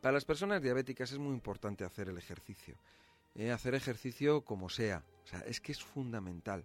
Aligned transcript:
Para 0.00 0.12
las 0.14 0.24
personas 0.24 0.62
diabéticas 0.62 1.12
es 1.12 1.18
muy 1.18 1.34
importante 1.34 1.84
hacer 1.84 2.08
el 2.08 2.16
ejercicio. 2.16 2.76
Eh, 3.34 3.50
hacer 3.50 3.74
ejercicio 3.74 4.42
como 4.42 4.68
sea. 4.68 5.04
O 5.24 5.26
sea, 5.26 5.40
es 5.40 5.60
que 5.60 5.72
es 5.72 5.82
fundamental. 5.82 6.64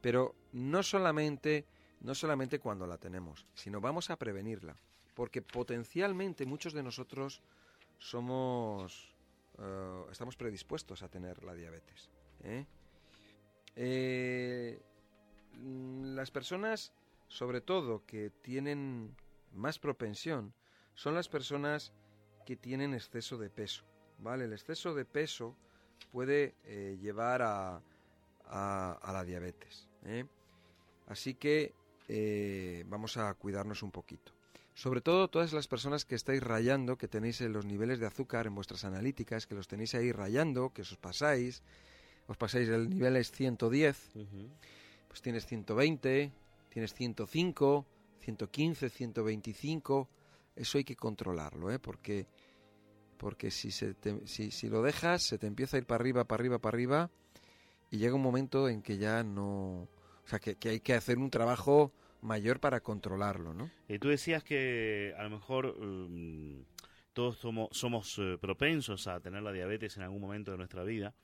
Pero 0.00 0.34
no 0.52 0.82
solamente, 0.82 1.66
no 2.00 2.14
solamente 2.14 2.60
cuando 2.60 2.86
la 2.86 2.98
tenemos, 2.98 3.46
sino 3.54 3.80
vamos 3.80 4.10
a 4.10 4.16
prevenirla. 4.16 4.76
Porque 5.14 5.42
potencialmente 5.42 6.46
muchos 6.46 6.72
de 6.72 6.82
nosotros 6.82 7.42
somos 7.98 9.14
eh, 9.58 10.04
estamos 10.10 10.36
predispuestos 10.36 11.02
a 11.02 11.08
tener 11.08 11.42
la 11.42 11.54
diabetes. 11.54 12.08
¿eh? 12.44 12.66
Las 16.14 16.30
personas, 16.30 16.92
sobre 17.28 17.60
todo, 17.60 18.06
que 18.06 18.30
tienen 18.30 19.16
más 19.52 19.78
propensión, 19.78 20.54
son 20.94 21.14
las 21.14 21.28
personas 21.28 21.92
que 22.50 22.56
tienen 22.56 22.94
exceso 22.94 23.38
de 23.38 23.48
peso. 23.48 23.84
¿vale? 24.18 24.46
El 24.46 24.52
exceso 24.52 24.92
de 24.92 25.04
peso 25.04 25.54
puede 26.10 26.56
eh, 26.64 26.98
llevar 27.00 27.42
a, 27.42 27.80
a- 28.46 28.98
a 29.00 29.12
la 29.12 29.24
diabetes. 29.24 29.86
¿eh? 30.04 30.24
Así 31.06 31.34
que 31.34 31.72
eh, 32.08 32.82
vamos 32.88 33.16
a 33.18 33.32
cuidarnos 33.34 33.84
un 33.84 33.92
poquito. 33.92 34.32
Sobre 34.74 35.00
todo 35.00 35.28
todas 35.28 35.52
las 35.52 35.68
personas 35.68 36.04
que 36.04 36.16
estáis 36.16 36.42
rayando, 36.42 36.98
que 36.98 37.06
tenéis 37.06 37.40
los 37.42 37.64
niveles 37.66 38.00
de 38.00 38.06
azúcar 38.06 38.48
en 38.48 38.56
vuestras 38.56 38.84
analíticas, 38.84 39.46
que 39.46 39.54
los 39.54 39.68
tenéis 39.68 39.94
ahí 39.94 40.10
rayando, 40.10 40.70
que 40.70 40.82
os 40.82 40.96
pasáis, 40.96 41.62
os 42.26 42.36
pasáis 42.36 42.68
el 42.68 42.90
nivel 42.90 43.14
es 43.14 43.30
110, 43.30 44.10
pues 45.06 45.22
tienes 45.22 45.46
120, 45.46 46.32
tienes 46.68 46.94
105, 46.94 47.86
115, 48.22 48.90
125, 48.90 50.08
eso 50.56 50.78
hay 50.78 50.84
que 50.84 50.96
controlarlo, 50.96 51.70
¿eh? 51.70 51.78
porque, 51.78 52.26
porque 53.20 53.50
si, 53.50 53.70
se 53.70 53.92
te- 53.92 54.26
si, 54.26 54.50
si 54.50 54.70
lo 54.70 54.80
dejas 54.82 55.22
se 55.22 55.36
te 55.36 55.46
empieza 55.46 55.76
a 55.76 55.80
ir 55.80 55.84
para 55.86 56.00
arriba, 56.00 56.24
para 56.24 56.40
arriba, 56.40 56.58
para 56.58 56.74
arriba 56.74 57.10
y 57.90 57.98
llega 57.98 58.14
un 58.14 58.22
momento 58.22 58.68
en 58.68 58.82
que 58.82 58.96
ya 58.96 59.22
no... 59.22 59.82
O 60.24 60.26
sea, 60.30 60.38
que, 60.38 60.56
hay 60.68 60.80
que 60.80 60.94
hacer 60.94 61.18
un 61.18 61.28
trabajo 61.28 61.92
mayor 62.22 62.60
para 62.60 62.80
controlarlo, 62.80 63.52
¿no? 63.52 63.70
Eh, 63.88 63.98
tú 63.98 64.08
decías 64.08 64.42
que 64.42 65.12
a 65.18 65.24
lo 65.24 65.30
mejor 65.30 65.76
mm, 65.78 66.62
todos 67.12 67.36
somos, 67.38 67.68
somos 67.72 68.16
eh, 68.18 68.38
propensos 68.40 69.06
a 69.06 69.20
tener 69.20 69.42
la 69.42 69.52
diabetes 69.52 69.96
en 69.96 70.04
algún 70.04 70.20
momento 70.20 70.52
de 70.52 70.58
nuestra 70.58 70.84
vida, 70.84 71.14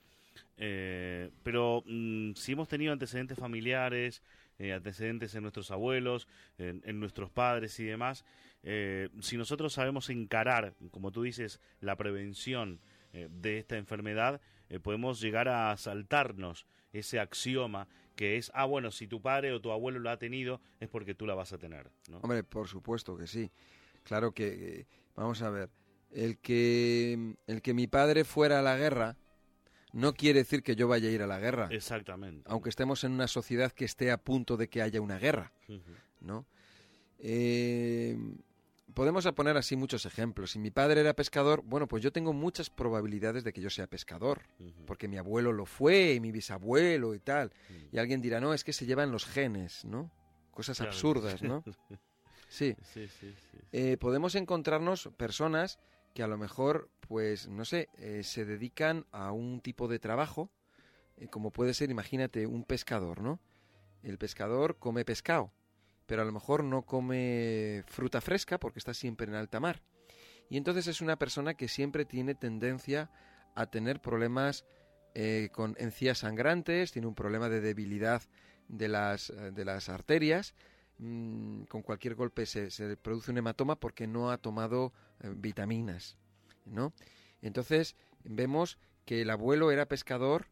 eh, 0.57 1.31
pero 1.41 1.83
mm, 1.85 2.33
si 2.33 2.51
hemos 2.51 2.67
tenido 2.67 2.91
antecedentes 2.91 3.39
familiares, 3.39 4.21
eh, 4.59 4.73
antecedentes 4.73 5.35
en 5.35 5.43
nuestros 5.43 5.71
abuelos, 5.71 6.27
en, 6.57 6.99
nuestros 6.99 7.29
padres 7.29 7.79
y 7.79 7.85
demás, 7.85 8.25
eh, 8.63 9.09
si 9.21 9.37
nosotros 9.37 9.73
sabemos 9.73 10.09
encarar, 10.09 10.73
como 10.91 11.11
tú 11.11 11.23
dices, 11.23 11.59
la 11.79 11.95
prevención 11.95 12.79
eh, 13.13 13.27
de 13.29 13.59
esta 13.59 13.77
enfermedad, 13.77 14.41
podemos 14.81 15.21
llegar 15.21 15.47
a 15.47 15.75
saltarnos 15.77 16.67
ese 16.91 17.19
axioma 17.19 17.87
que 18.17 18.37
es, 18.37 18.51
ah, 18.55 18.65
bueno, 18.65 18.91
si 18.91 19.07
tu 19.07 19.21
padre 19.21 19.53
o 19.53 19.61
tu 19.61 19.71
abuelo 19.71 19.99
lo 19.99 20.09
ha 20.09 20.17
tenido, 20.17 20.59
es 20.79 20.89
porque 20.89 21.13
tú 21.13 21.25
la 21.27 21.35
vas 21.35 21.53
a 21.53 21.57
tener. 21.57 21.91
¿no? 22.09 22.17
Hombre, 22.17 22.43
por 22.43 22.67
supuesto 22.67 23.15
que 23.15 23.27
sí. 23.27 23.51
Claro 24.03 24.31
que, 24.31 24.87
vamos 25.15 25.41
a 25.43 25.51
ver, 25.51 25.69
el 26.11 26.39
que, 26.39 27.35
el 27.45 27.61
que 27.61 27.73
mi 27.73 27.87
padre 27.87 28.23
fuera 28.23 28.59
a 28.59 28.61
la 28.63 28.75
guerra 28.75 29.15
no 29.93 30.13
quiere 30.13 30.39
decir 30.39 30.63
que 30.63 30.75
yo 30.75 30.87
vaya 30.87 31.07
a 31.09 31.11
ir 31.11 31.21
a 31.21 31.27
la 31.27 31.39
guerra, 31.39 31.67
Exactamente. 31.71 32.43
aunque 32.49 32.69
estemos 32.69 33.03
en 33.03 33.13
una 33.13 33.27
sociedad 33.27 33.71
que 33.71 33.85
esté 33.85 34.11
a 34.11 34.17
punto 34.17 34.57
de 34.57 34.67
que 34.69 34.81
haya 34.81 35.01
una 35.01 35.17
guerra. 35.17 35.51
¿no? 36.19 36.45
Eh, 37.19 38.17
podemos 38.93 39.25
poner 39.33 39.57
así 39.57 39.75
muchos 39.75 40.05
ejemplos. 40.05 40.51
Si 40.51 40.59
mi 40.59 40.71
padre 40.71 41.01
era 41.01 41.13
pescador, 41.15 41.61
bueno, 41.63 41.87
pues 41.87 42.03
yo 42.03 42.11
tengo 42.11 42.33
muchas 42.33 42.69
probabilidades 42.69 43.43
de 43.43 43.53
que 43.53 43.61
yo 43.61 43.69
sea 43.69 43.87
pescador, 43.87 44.41
porque 44.85 45.07
mi 45.07 45.17
abuelo 45.17 45.51
lo 45.53 45.65
fue, 45.65 46.13
y 46.13 46.19
mi 46.19 46.31
bisabuelo 46.31 47.13
y 47.15 47.19
tal. 47.19 47.51
Y 47.91 47.97
alguien 47.97 48.21
dirá, 48.21 48.39
no, 48.39 48.53
es 48.53 48.63
que 48.63 48.73
se 48.73 48.85
llevan 48.85 49.11
los 49.11 49.25
genes, 49.25 49.85
¿no? 49.85 50.11
Cosas 50.51 50.77
Claro. 50.77 50.91
absurdas, 50.91 51.41
¿no? 51.41 51.63
Sí. 52.49 52.75
Sí, 52.81 53.07
sí, 53.07 53.07
sí, 53.09 53.35
sí. 53.51 53.57
eh, 53.73 53.97
podemos 53.97 54.33
encontrarnos 54.35 55.09
personas 55.17 55.79
que 56.13 56.23
a 56.23 56.27
lo 56.27 56.37
mejor, 56.37 56.89
pues, 57.01 57.47
no 57.47 57.65
sé, 57.65 57.89
eh, 57.97 58.23
se 58.23 58.45
dedican 58.45 59.05
a 59.11 59.31
un 59.31 59.61
tipo 59.61 59.87
de 59.87 59.99
trabajo, 59.99 60.51
eh, 61.17 61.27
como 61.27 61.51
puede 61.51 61.73
ser, 61.73 61.89
imagínate, 61.89 62.47
un 62.47 62.63
pescador, 62.63 63.21
¿no? 63.21 63.39
El 64.03 64.17
pescador 64.17 64.77
come 64.77 65.05
pescado, 65.05 65.51
pero 66.05 66.21
a 66.21 66.25
lo 66.25 66.31
mejor 66.31 66.63
no 66.63 66.83
come 66.83 67.83
fruta 67.87 68.21
fresca 68.21 68.59
porque 68.59 68.79
está 68.79 68.93
siempre 68.93 69.27
en 69.27 69.35
alta 69.35 69.59
mar. 69.59 69.81
Y 70.49 70.57
entonces 70.57 70.87
es 70.87 71.01
una 71.01 71.17
persona 71.17 71.55
que 71.55 71.67
siempre 71.67 72.05
tiene 72.05 72.35
tendencia 72.35 73.11
a 73.55 73.65
tener 73.65 74.01
problemas 74.01 74.65
eh, 75.13 75.49
con 75.51 75.75
encías 75.79 76.19
sangrantes, 76.19 76.91
tiene 76.91 77.07
un 77.07 77.15
problema 77.15 77.49
de 77.49 77.59
debilidad 77.59 78.21
de 78.69 78.87
las, 78.87 79.33
de 79.53 79.65
las 79.65 79.89
arterias, 79.89 80.53
mm, 80.99 81.63
con 81.63 81.81
cualquier 81.81 82.15
golpe 82.15 82.45
se, 82.45 82.69
se 82.71 82.97
produce 82.97 83.31
un 83.31 83.37
hematoma 83.37 83.79
porque 83.79 84.07
no 84.07 84.31
ha 84.31 84.37
tomado 84.37 84.93
eh, 85.21 85.31
vitaminas, 85.35 86.17
¿no? 86.65 86.93
Entonces 87.41 87.95
vemos 88.23 88.77
que 89.05 89.21
el 89.21 89.29
abuelo 89.29 89.71
era 89.71 89.85
pescador, 89.87 90.47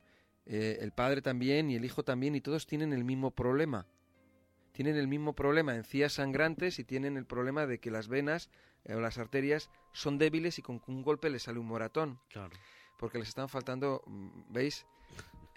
eh, 0.46 0.78
el 0.82 0.92
padre 0.92 1.22
también 1.22 1.70
y 1.70 1.76
el 1.76 1.86
hijo 1.86 2.04
también 2.04 2.36
y 2.36 2.42
todos 2.42 2.68
tienen 2.68 2.94
el 2.94 3.04
mismo 3.04 3.32
problema. 3.32 3.88
Tienen 4.72 4.98
el 4.98 5.08
mismo 5.08 5.34
problema, 5.34 5.74
encías 5.76 6.14
sangrantes 6.14 6.80
y 6.80 6.84
tienen 6.84 7.16
el 7.18 7.26
problema 7.26 7.66
de 7.66 7.80
que 7.80 7.92
las 7.92 8.08
venas 8.10 8.50
eh, 8.84 8.94
o 8.94 9.00
las 9.00 9.18
arterias 9.18 9.70
son 9.94 10.18
débiles 10.18 10.60
y 10.60 10.62
con 10.62 10.82
un 10.88 11.02
golpe 11.02 11.30
les 11.30 11.44
sale 11.44 11.60
un 11.60 11.66
moratón 11.68 12.20
Claro. 12.30 12.56
porque 13.00 13.18
les 13.18 13.30
están 13.30 13.48
faltando, 13.50 14.04
mm, 14.06 14.52
¿veis? 14.54 14.86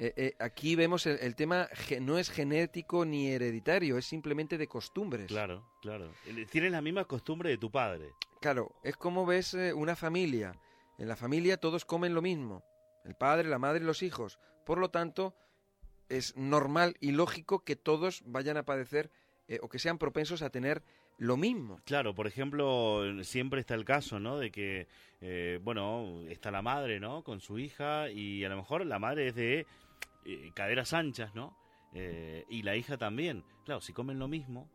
Eh, 0.00 0.14
eh, 0.16 0.36
aquí 0.38 0.76
vemos 0.76 1.06
el, 1.06 1.18
el 1.18 1.34
tema, 1.34 1.68
no 2.00 2.18
es 2.18 2.30
genético 2.30 3.04
ni 3.04 3.28
hereditario, 3.28 3.98
es 3.98 4.04
simplemente 4.06 4.56
de 4.56 4.68
costumbres. 4.68 5.26
Claro, 5.26 5.66
claro. 5.82 6.12
Eh, 6.24 6.46
Tienes 6.48 6.70
la 6.70 6.80
misma 6.80 7.04
costumbre 7.04 7.50
de 7.50 7.58
tu 7.58 7.70
padre. 7.70 8.12
Claro, 8.40 8.72
es 8.84 8.96
como 8.96 9.26
ves 9.26 9.54
eh, 9.54 9.72
una 9.72 9.96
familia. 9.96 10.54
En 10.98 11.08
la 11.08 11.16
familia 11.16 11.56
todos 11.56 11.84
comen 11.84 12.14
lo 12.14 12.22
mismo, 12.22 12.62
el 13.04 13.16
padre, 13.16 13.48
la 13.48 13.58
madre 13.58 13.80
y 13.82 13.86
los 13.86 14.04
hijos. 14.04 14.38
Por 14.64 14.78
lo 14.78 14.90
tanto, 14.90 15.34
es 16.08 16.36
normal 16.36 16.96
y 17.00 17.10
lógico 17.10 17.64
que 17.64 17.74
todos 17.74 18.22
vayan 18.24 18.56
a 18.56 18.64
padecer 18.64 19.10
o 19.62 19.68
que 19.68 19.78
sean 19.78 19.96
propensos 19.96 20.42
a 20.42 20.50
tener 20.50 20.82
lo 21.16 21.36
mismo. 21.36 21.80
Claro, 21.86 22.14
por 22.14 22.26
ejemplo, 22.26 23.02
siempre 23.24 23.60
está 23.60 23.74
el 23.74 23.84
caso, 23.84 24.20
¿no? 24.20 24.38
De 24.38 24.50
que, 24.50 24.88
bueno, 25.62 26.22
está 26.28 26.50
la 26.50 26.60
madre, 26.60 27.00
¿no? 27.00 27.22
Con 27.24 27.40
su 27.40 27.58
hija 27.58 28.10
y 28.10 28.44
a 28.44 28.48
lo 28.48 28.56
mejor 28.56 28.84
la 28.84 28.98
madre 28.98 29.28
es 29.28 29.34
de 29.34 29.66
eh, 30.28 30.52
caderas 30.54 30.92
anchas, 30.92 31.34
¿no? 31.34 31.56
Eh, 31.94 32.44
y 32.50 32.62
la 32.62 32.76
hija 32.76 32.98
también. 32.98 33.44
Claro, 33.64 33.80
si 33.80 33.94
comen 33.94 34.18
lo 34.18 34.28
mismo. 34.28 34.70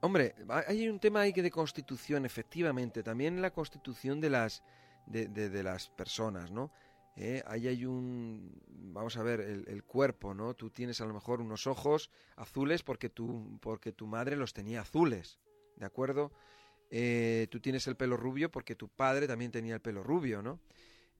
Hombre, 0.00 0.34
ha- 0.48 0.64
hay 0.66 0.88
un 0.88 0.98
tema 0.98 1.20
ahí 1.20 1.32
que 1.32 1.42
de 1.42 1.50
constitución, 1.52 2.26
efectivamente, 2.26 3.04
también 3.04 3.40
la 3.40 3.52
constitución 3.52 4.20
de 4.20 4.30
las 4.30 4.64
de, 5.06 5.62
las 5.62 5.90
personas, 5.90 6.50
¿no? 6.50 6.72
Eh, 7.14 7.42
ahí 7.46 7.68
hay 7.68 7.84
un, 7.84 8.60
vamos 8.66 9.16
a 9.16 9.22
ver, 9.22 9.40
el, 9.40 9.84
cuerpo, 9.84 10.34
¿no? 10.34 10.54
Tú 10.54 10.70
tienes 10.70 11.00
a 11.00 11.04
lo 11.04 11.14
mejor 11.14 11.40
unos 11.40 11.68
ojos 11.68 12.10
azules 12.36 12.82
porque 12.82 13.10
tu, 13.10 13.58
porque 13.60 13.92
tu 13.92 14.06
madre 14.08 14.34
los 14.34 14.54
tenía 14.54 14.80
azules, 14.80 15.38
¿de 15.76 15.86
acuerdo? 15.86 16.32
Tú 16.90 17.60
tienes 17.60 17.86
el 17.86 17.96
pelo 17.96 18.16
rubio 18.16 18.50
porque 18.50 18.74
tu 18.74 18.88
padre 18.88 19.28
también 19.28 19.52
tenía 19.52 19.74
el 19.74 19.80
pelo 19.80 20.02
rubio, 20.02 20.42
¿no? 20.42 20.58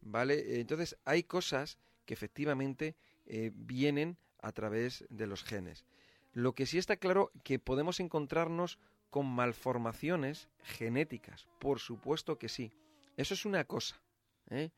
¿Vale? 0.01 0.61
Entonces 0.61 0.97
hay 1.05 1.25
cosas 1.25 1.79
que 2.05 2.15
efectivamente 2.15 2.97
eh, 3.27 3.51
vienen 3.55 4.17
a 4.41 4.53
través 4.53 5.05
de 5.09 5.27
los 5.27 5.43
genes. 5.45 5.85
Lo 6.33 6.55
que 6.55 6.67
sí 6.67 6.79
está 6.79 6.97
claro 6.97 7.31
que 7.43 7.59
podemos 7.59 8.01
encontrarnos 8.01 8.79
con 9.11 9.27
malformaciones 9.27 10.49
genéticas, 10.65 11.47
por 11.61 11.79
supuesto 11.79 12.37
que 12.37 12.49
sí. 12.49 12.73
Eso 13.17 13.35
es 13.35 13.45
una 13.47 13.65
cosa. 13.65 14.03
¿eh? 14.51 14.71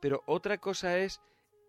Pero 0.00 0.22
otra 0.26 0.58
cosa 0.58 0.98
es 0.98 1.20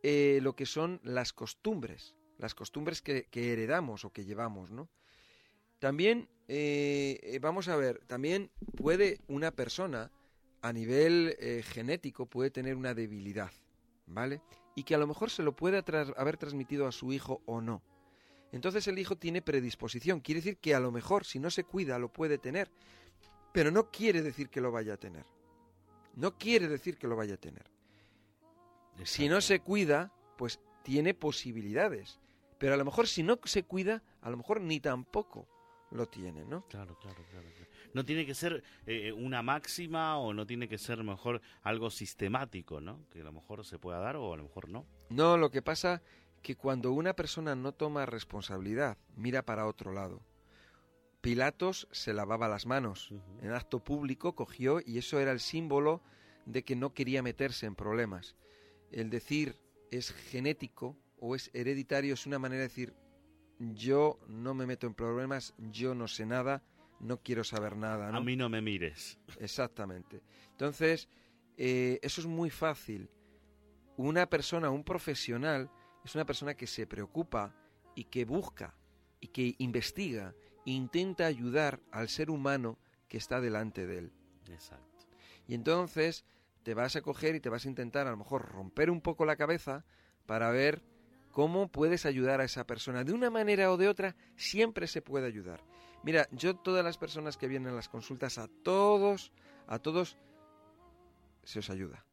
eh, 0.03 0.39
lo 0.41 0.53
que 0.53 0.65
son 0.65 0.99
las 1.03 1.33
costumbres, 1.33 2.15
las 2.37 2.55
costumbres 2.55 3.01
que, 3.01 3.27
heredamos 3.33 4.05
o 4.05 4.11
que 4.11 4.25
llevamos, 4.25 4.71
¿no? 4.71 4.89
También, 5.79 6.27
eh, 6.49 7.39
vamos 7.41 7.69
a 7.69 7.77
ver, 7.77 7.99
también 8.05 8.51
puede 8.75 9.21
una 9.27 9.51
persona 9.51 10.11
a 10.61 10.73
nivel 10.73 11.37
genético 11.63 12.25
puede 12.25 12.51
tener 12.51 12.75
una 12.75 12.93
debilidad, 12.93 13.53
¿vale? 14.07 14.41
Y 14.75 14.83
que 14.83 14.95
a 14.95 14.97
lo 14.97 15.07
mejor 15.07 15.29
se 15.29 15.43
lo 15.43 15.55
puede 15.55 15.83
haber 16.17 16.37
transmitido 16.37 16.87
a 16.87 16.91
su 16.91 17.11
hijo 17.11 17.41
o 17.45 17.61
no. 17.61 17.81
Entonces 18.51 18.87
el 18.87 18.97
hijo 18.97 19.15
tiene 19.15 19.41
predisposición, 19.41 20.21
quiere 20.21 20.41
decir 20.41 20.57
que 20.57 20.73
a 20.73 20.79
lo 20.79 20.91
mejor 20.91 21.25
si 21.25 21.39
no 21.39 21.51
se 21.51 21.63
cuida 21.63 21.99
lo 21.99 22.11
puede 22.11 22.37
tener, 22.37 22.71
pero 23.53 23.69
no 23.71 23.91
quiere 23.91 24.21
decir 24.21 24.49
que 24.49 24.61
lo 24.61 24.71
vaya 24.71 24.93
a 24.93 24.97
tener. 24.97 25.25
No 26.15 26.37
quiere 26.37 26.67
decir 26.67 26.97
que 26.97 27.07
lo 27.07 27.15
vaya 27.15 27.35
a 27.35 27.37
tener. 27.37 27.69
Si 29.03 29.29
no 29.29 29.41
se 29.41 29.59
cuida, 29.59 30.11
pues 30.37 30.59
tiene 30.83 31.13
posibilidades. 31.13 32.19
Pero 32.57 32.73
a 32.73 32.77
lo 32.77 32.85
mejor 32.85 33.07
si 33.07 33.23
no 33.23 33.39
se 33.45 33.63
cuida, 33.63 34.03
a 34.21 34.29
lo 34.29 34.37
mejor 34.37 34.61
ni 34.61 34.79
tampoco 34.79 35.47
lo 35.91 36.07
tiene, 36.07 36.45
¿no? 36.45 36.65
Claro, 36.67 36.97
claro, 36.99 37.23
claro. 37.31 37.47
No 37.93 38.05
tiene 38.05 38.25
que 38.25 38.35
ser 38.35 38.63
eh, 38.85 39.11
una 39.11 39.41
máxima 39.41 40.17
o 40.17 40.33
no 40.33 40.45
tiene 40.45 40.67
que 40.67 40.77
ser 40.77 41.03
mejor 41.03 41.41
algo 41.63 41.89
sistemático, 41.89 42.79
¿no? 42.79 43.07
Que 43.09 43.21
a 43.21 43.23
lo 43.23 43.31
mejor 43.31 43.65
se 43.65 43.79
pueda 43.79 43.99
dar 43.99 44.15
o 44.15 44.33
a 44.33 44.37
lo 44.37 44.43
mejor 44.43 44.69
no. 44.69 44.85
No, 45.09 45.37
lo 45.37 45.49
que 45.49 45.61
pasa 45.61 46.01
que 46.41 46.55
cuando 46.55 46.91
una 46.91 47.13
persona 47.13 47.55
no 47.55 47.73
toma 47.73 48.05
responsabilidad, 48.05 48.97
mira 49.15 49.43
para 49.43 49.65
otro 49.65 49.91
lado. 49.91 50.21
Pilatos 51.21 51.87
se 51.91 52.13
lavaba 52.13 52.47
las 52.47 52.65
manos. 52.65 53.13
En 53.41 53.51
acto 53.51 53.83
público 53.83 54.35
cogió 54.35 54.79
y 54.85 54.99
eso 54.99 55.19
era 55.19 55.31
el 55.31 55.39
símbolo 55.39 56.01
de 56.45 56.63
que 56.63 56.75
no 56.75 56.93
quería 56.93 57.21
meterse 57.21 57.65
en 57.65 57.75
problemas. 57.75 58.35
El 58.91 59.09
decir 59.09 59.59
es 59.91 60.11
genético 60.11 60.97
o 61.19 61.35
es 61.35 61.49
hereditario 61.53 62.13
es 62.13 62.25
una 62.25 62.39
manera 62.39 62.61
de 62.61 62.69
decir 62.69 62.93
yo 63.59 64.19
no 64.27 64.53
me 64.53 64.65
meto 64.65 64.87
en 64.87 64.93
problemas, 64.93 65.53
yo 65.57 65.93
no 65.93 66.07
sé 66.07 66.25
nada, 66.25 66.63
no 66.99 67.21
quiero 67.21 67.43
saber 67.43 67.75
nada. 67.75 68.09
A 68.09 68.21
mí 68.21 68.35
no 68.35 68.49
me 68.49 68.61
mires. 68.61 69.19
Exactamente. 69.39 70.21
Entonces, 70.51 71.09
eh, 71.57 71.99
eso 72.01 72.21
es 72.21 72.27
muy 72.27 72.49
fácil. 72.49 73.09
Una 73.97 74.29
persona, 74.29 74.69
un 74.69 74.83
profesional, 74.83 75.69
es 76.03 76.15
una 76.15 76.25
persona 76.25 76.55
que 76.55 76.67
se 76.67 76.87
preocupa 76.87 77.53
y 77.95 78.05
que 78.05 78.25
busca 78.25 78.75
y 79.19 79.27
que 79.27 79.55
investiga 79.57 80.33
e 80.65 80.71
intenta 80.71 81.25
ayudar 81.25 81.81
al 81.91 82.07
ser 82.07 82.29
humano 82.29 82.79
que 83.09 83.17
está 83.17 83.41
delante 83.41 83.85
de 83.85 83.97
él. 83.97 84.13
Exacto. 84.49 85.05
Y 85.47 85.53
entonces 85.53 86.25
te 86.63 86.73
vas 86.73 86.95
a 86.95 87.01
coger 87.01 87.35
y 87.35 87.39
te 87.39 87.49
vas 87.49 87.65
a 87.65 87.69
intentar 87.69 88.07
a 88.07 88.11
lo 88.11 88.17
mejor 88.17 88.47
romper 88.47 88.89
un 88.89 89.01
poco 89.01 89.25
la 89.25 89.35
cabeza 89.35 89.85
para 90.25 90.51
ver 90.51 90.83
cómo 91.39 91.69
puedes 91.69 92.05
ayudar 92.05 92.41
a 92.41 92.43
esa 92.43 92.65
persona. 92.65 93.05
De 93.05 93.13
una 93.13 93.29
manera 93.29 93.71
o 93.71 93.77
de 93.77 93.87
otra, 93.87 94.13
siempre 94.35 94.87
se 94.87 95.01
puede 95.01 95.25
ayudar. 95.25 95.63
Mira, 96.03 96.27
yo 96.33 96.57
todas 96.57 96.83
las 96.83 96.97
personas 96.97 97.37
que 97.37 97.47
vienen 97.47 97.71
a 97.71 97.75
las 97.77 97.87
consultas, 97.87 98.37
a 98.37 98.49
todos, 98.49 99.31
a 99.65 99.79
todos, 99.79 100.17
se 101.45 101.59
os 101.59 101.69
ayuda. 101.69 102.05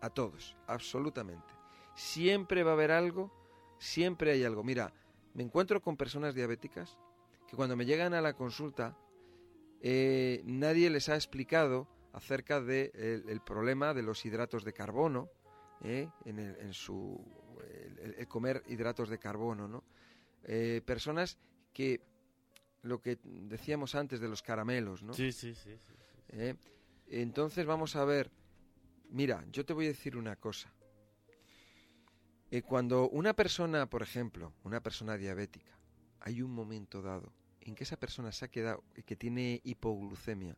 A 0.00 0.10
todos, 0.10 0.56
absolutamente. 0.68 1.52
Siempre 1.96 2.62
va 2.62 2.70
a 2.70 2.74
haber 2.74 2.92
algo, 2.92 3.32
siempre 3.80 4.30
hay 4.30 4.44
algo. 4.44 4.62
Mira, 4.62 4.92
me 5.34 5.42
encuentro 5.42 5.82
con 5.82 5.96
personas 5.96 6.36
diabéticas 6.36 6.96
que 7.48 7.56
cuando 7.56 7.74
me 7.74 7.86
llegan 7.86 8.14
a 8.14 8.20
la 8.20 8.34
consulta, 8.34 8.96
eh, 9.80 10.42
nadie 10.44 10.90
les 10.90 11.08
ha 11.08 11.16
explicado 11.16 11.88
acerca 12.12 12.60
del 12.60 12.92
de 12.92 13.24
el, 13.26 13.40
problema 13.40 13.94
de 13.94 14.02
los 14.04 14.24
hidratos 14.24 14.62
de 14.62 14.74
carbono 14.74 15.28
eh, 15.82 16.08
en, 16.24 16.38
en, 16.38 16.72
su 16.72 17.20
el, 17.62 18.26
comer 18.28 18.62
hidratos 18.68 19.08
de 19.08 19.18
carbono, 19.18 19.68
¿no? 19.68 19.84
Eh, 20.44 20.82
personas 20.84 21.38
que 21.72 22.00
lo 22.82 23.00
que 23.00 23.18
decíamos 23.22 23.94
antes 23.94 24.20
de 24.20 24.28
los 24.28 24.42
caramelos, 24.42 25.02
¿no? 25.02 25.12
Sí, 25.12 25.32
sí, 25.32 25.54
sí. 25.54 25.70
Eh, 26.28 26.54
entonces 27.08 27.66
vamos 27.66 27.96
a 27.96 28.04
ver, 28.04 28.30
mira, 29.10 29.44
yo 29.50 29.64
te 29.64 29.72
voy 29.72 29.86
a 29.86 29.88
decir 29.88 30.16
una 30.16 30.36
cosa. 30.36 30.72
Eh, 32.50 32.62
cuando 32.62 33.08
una 33.10 33.34
persona, 33.34 33.90
por 33.90 34.02
ejemplo, 34.02 34.54
una 34.64 34.82
persona 34.82 35.16
diabética, 35.16 35.78
hay 36.20 36.40
un 36.40 36.52
momento 36.52 37.02
dado 37.02 37.32
en 37.60 37.74
que 37.74 37.84
esa 37.84 37.98
persona 37.98 38.32
se 38.32 38.46
ha 38.46 38.48
quedado, 38.48 38.82
que 39.04 39.16
tiene 39.16 39.60
hipoglucemia, 39.64 40.56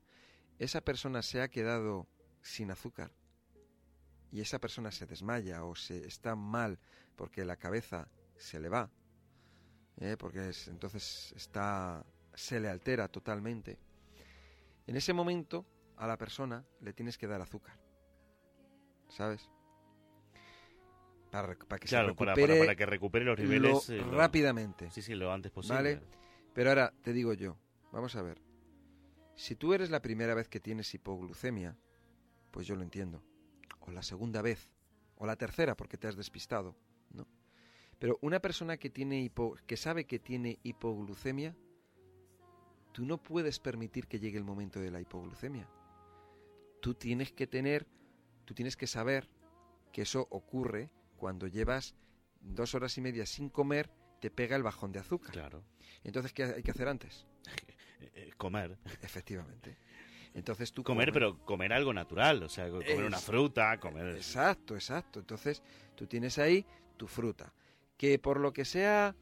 esa 0.58 0.81
persona 0.81 1.23
se 1.23 1.41
ha 1.41 1.49
quedado 1.49 2.06
sin 2.43 2.70
azúcar 2.70 3.11
y 4.31 4.41
esa 4.41 4.59
persona 4.59 4.91
se 4.93 5.06
desmaya 5.06 5.65
o 5.65 5.75
se 5.75 6.06
está 6.06 6.37
mal 6.37 6.79
porque 7.17 7.44
la 7.44 7.56
cabeza 7.56 8.09
se 8.37 8.61
le 8.61 8.69
va, 8.69 8.91
¿eh? 9.99 10.17
porque 10.19 10.50
entonces 10.69 11.32
está 11.37 12.05
se 12.35 12.61
le 12.61 12.69
altera 12.69 13.09
totalmente. 13.09 13.79
En 14.87 14.97
ese 14.97 15.12
momento 15.12 15.67
a 15.97 16.06
la 16.06 16.17
persona 16.17 16.65
le 16.81 16.93
tienes 16.93 17.19
que 17.19 17.27
dar 17.27 17.41
azúcar, 17.41 17.79
¿sabes? 19.09 19.49
Para, 21.31 21.55
que 21.55 21.87
se 21.87 22.03
recupere 22.03 22.59
para, 22.59 22.75
que 22.75 22.87
recupere 22.87 23.25
los 23.25 23.38
niveles 23.38 23.88
eh, 23.91 24.03
rápidamente. 24.03 24.91
Sí, 24.91 25.00
sí, 25.00 25.15
lo 25.15 25.33
antes 25.33 25.53
posible. 25.53 25.76
¿Vale? 25.76 26.03
Pero 26.53 26.71
ahora 26.71 26.93
te 27.03 27.12
digo 27.12 27.35
yo, 27.35 27.56
vamos 27.93 28.17
a 28.17 28.23
ver. 28.23 28.41
Si 29.37 29.55
tú 29.55 29.73
eres 29.73 29.91
la 29.91 30.03
primera 30.03 30.35
vez 30.35 30.49
que 30.49 30.59
tienes 30.59 30.93
hipoglucemia, 30.93 31.76
pues 32.50 32.67
yo 32.67 32.75
lo 32.75 32.83
entiendo. 32.83 33.23
O 33.81 33.91
la 33.91 34.03
segunda 34.03 34.43
vez, 34.43 34.71
o 35.17 35.27
la 35.27 35.37
tercera 35.37 35.77
porque 35.77 35.97
te 35.97 36.09
has 36.09 36.17
despistado, 36.17 36.77
¿no? 37.11 37.27
Pero 37.99 38.19
una 38.23 38.41
persona 38.41 38.77
que 38.79 38.91
tiene 38.91 39.21
hipo, 39.21 39.56
que 39.67 39.77
sabe 39.77 40.06
que 40.06 40.19
tiene 40.19 40.59
hipoglucemia, 40.62 41.55
tú 42.93 43.05
no 43.05 43.23
puedes 43.23 43.59
permitir 43.59 44.06
que 44.06 44.19
llegue 44.19 44.38
el 44.38 44.44
momento 44.44 44.81
de 44.81 44.91
la 44.91 45.00
hipoglucemia. 45.00 45.69
Tú 46.81 46.94
tienes 46.94 47.32
que 47.32 47.47
tener, 47.47 47.87
tú 48.47 48.55
tienes 48.55 48.77
que 48.77 48.87
saber 48.87 49.29
que 49.93 50.03
eso 50.03 50.26
ocurre 50.31 50.91
cuando 51.17 51.47
llevas 51.47 51.94
dos 52.41 52.75
horas 52.75 52.97
y 52.97 53.03
media 53.03 53.26
sin 53.26 53.50
comer, 53.50 53.91
te 54.21 54.31
pega 54.31 54.56
el 54.56 54.62
bajón 54.62 54.93
de 54.93 55.00
azúcar. 55.00 55.33
Claro. 55.33 55.65
Entonces, 56.05 56.33
¿qué 56.33 56.44
hay 56.44 56.62
que 56.62 56.71
hacer 56.71 56.88
antes? 56.88 57.26
Eh, 58.15 58.31
comer. 58.38 58.79
Efectivamente. 59.03 59.76
Entonces 60.35 60.73
tú 60.73 60.82
comer, 60.85 61.12
pero 61.12 61.38
comer 61.44 61.73
algo 61.73 61.93
natural, 61.93 62.43
o 62.43 62.49
sea, 62.49 62.71
comer 62.71 63.05
una 63.05 63.19
fruta, 63.19 63.79
comer. 63.81 64.17
Exacto, 64.17 64.75
exacto. 64.75 65.21
Entonces 65.21 65.62
tú 65.97 66.06
tienes 66.06 66.38
ahí 66.38 66.65
tu 66.97 67.09
fruta, 67.09 67.53
que 67.97 68.19
por 68.19 68.38
lo 68.38 68.53
que 68.53 68.65
sea 68.65 69.17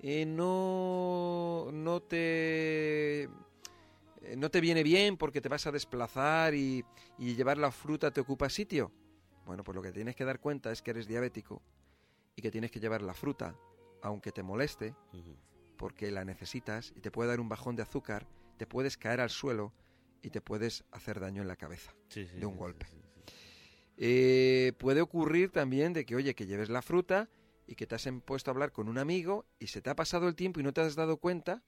eh, 0.00 0.24
no 0.24 1.70
no 1.72 2.00
te 2.00 3.22
eh, 3.22 3.28
no 4.36 4.50
te 4.50 4.60
viene 4.60 4.82
bien 4.82 5.16
porque 5.16 5.40
te 5.40 5.48
vas 5.48 5.66
a 5.66 5.72
desplazar 5.72 6.54
y, 6.54 6.84
y 7.18 7.34
llevar 7.34 7.58
la 7.58 7.72
fruta 7.72 8.12
te 8.12 8.20
ocupa 8.20 8.48
sitio. 8.48 8.92
Bueno, 9.44 9.64
pues 9.64 9.74
lo 9.74 9.82
que 9.82 9.92
tienes 9.92 10.14
que 10.14 10.24
dar 10.24 10.38
cuenta 10.38 10.70
es 10.70 10.82
que 10.82 10.92
eres 10.92 11.08
diabético 11.08 11.60
y 12.36 12.42
que 12.42 12.50
tienes 12.50 12.70
que 12.70 12.80
llevar 12.80 13.02
la 13.02 13.14
fruta, 13.14 13.56
aunque 14.00 14.32
te 14.32 14.42
moleste, 14.42 14.94
porque 15.76 16.10
la 16.10 16.24
necesitas 16.24 16.92
y 16.96 17.00
te 17.00 17.10
puede 17.10 17.30
dar 17.30 17.40
un 17.40 17.48
bajón 17.48 17.74
de 17.74 17.82
azúcar, 17.82 18.26
te 18.56 18.66
puedes 18.66 18.96
caer 18.96 19.20
al 19.20 19.30
suelo 19.30 19.72
y 20.22 20.30
te 20.30 20.40
puedes 20.40 20.84
hacer 20.90 21.20
daño 21.20 21.42
en 21.42 21.48
la 21.48 21.56
cabeza 21.56 21.94
de 22.14 22.46
un 22.46 22.56
golpe. 22.56 22.86
Eh, 23.96 24.72
puede 24.78 25.00
ocurrir 25.00 25.50
también 25.50 25.92
de 25.92 26.06
que, 26.06 26.16
oye, 26.16 26.34
que 26.34 26.46
lleves 26.46 26.70
la 26.70 26.82
fruta 26.82 27.28
y 27.66 27.74
que 27.74 27.86
te 27.86 27.94
has 27.94 28.08
puesto 28.24 28.50
a 28.50 28.52
hablar 28.52 28.72
con 28.72 28.88
un 28.88 28.98
amigo 28.98 29.44
y 29.58 29.68
se 29.68 29.82
te 29.82 29.90
ha 29.90 29.96
pasado 29.96 30.28
el 30.28 30.34
tiempo 30.34 30.60
y 30.60 30.62
no 30.62 30.72
te 30.72 30.80
has 30.80 30.94
dado 30.94 31.18
cuenta, 31.18 31.62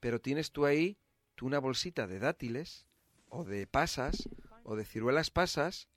pero 0.00 0.20
tienes 0.20 0.50
tú 0.50 0.66
ahí 0.66 0.98
tú 1.34 1.46
una 1.46 1.58
bolsita 1.58 2.06
de 2.06 2.18
dátiles 2.18 2.86
o 3.28 3.44
de 3.44 3.66
pasas 3.66 4.28
o 4.64 4.76
de 4.76 4.84
ciruelas 4.84 5.30
pasas 5.30 5.88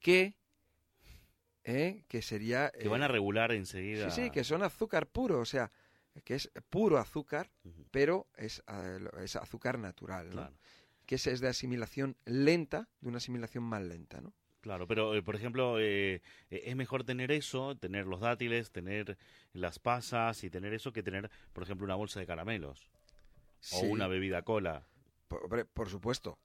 que 0.00 0.36
¿eh? 1.64 2.04
que 2.08 2.22
sería... 2.22 2.70
que 2.70 2.88
van 2.88 3.02
a 3.02 3.06
eh, 3.06 3.08
regular 3.08 3.52
enseguida. 3.52 4.10
Sí, 4.10 4.24
sí, 4.24 4.30
que 4.30 4.44
son 4.44 4.62
azúcar 4.62 5.06
puro, 5.06 5.40
o 5.40 5.44
sea, 5.44 5.70
que 6.24 6.34
es 6.34 6.50
puro 6.68 6.98
azúcar, 6.98 7.50
pero 7.90 8.26
es, 8.36 8.62
eh, 8.68 8.98
es, 9.22 9.36
azúcar 9.36 9.78
natural, 9.78 10.54
Que 11.12 11.16
es, 11.16 11.26
es, 11.26 11.40
de 11.40 11.48
asimilación 11.48 12.16
lenta, 12.24 12.88
de 13.02 13.08
una 13.10 13.18
asimilación 13.18 13.64
más 13.64 13.82
lenta, 13.82 14.22
¿no? 14.22 14.32
Claro, 14.62 14.86
pero 14.86 15.22
por 15.22 15.36
ejemplo, 15.36 15.78
es 15.78 16.22
mejor 16.74 17.04
tener 17.04 17.30
eso, 17.30 17.76
tener 17.76 18.06
los 18.06 18.20
dátiles, 18.20 18.72
tener 18.72 19.18
las 19.52 19.78
pasas 19.78 20.42
y 20.42 20.48
tener 20.48 20.72
eso 20.72 20.90
que 20.90 21.02
tener, 21.02 21.30
por 21.52 21.64
ejemplo, 21.64 21.84
una 21.84 21.96
bolsa 21.96 22.18
de 22.18 22.26
caramelos 22.26 22.90
o 23.72 23.80
una 23.80 24.08
bebida 24.08 24.40
cola. 24.40 24.86
Por, 25.28 25.66
por 25.66 25.90
supuesto. 25.90 26.38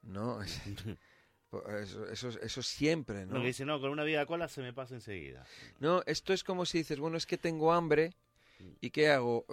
No, 0.00 0.40
Eso, 1.82 2.08
eso, 2.08 2.30
eso 2.30 2.62
siempre, 2.62 3.26
¿no? 3.26 3.34
No, 3.34 3.44
dice, 3.44 3.66
no, 3.66 3.78
con 3.78 3.90
una 3.90 4.04
vida 4.04 4.24
cola 4.24 4.48
se 4.48 4.62
me 4.62 4.72
pasa 4.72 4.94
enseguida. 4.94 5.44
No, 5.80 6.02
esto 6.06 6.32
es 6.32 6.44
como 6.44 6.64
si 6.64 6.78
dices, 6.78 6.98
bueno, 6.98 7.18
es 7.18 7.26
que 7.26 7.36
tengo 7.36 7.74
hambre 7.74 8.14
y 8.80 8.88
¿qué 8.88 9.10
hago? 9.10 9.44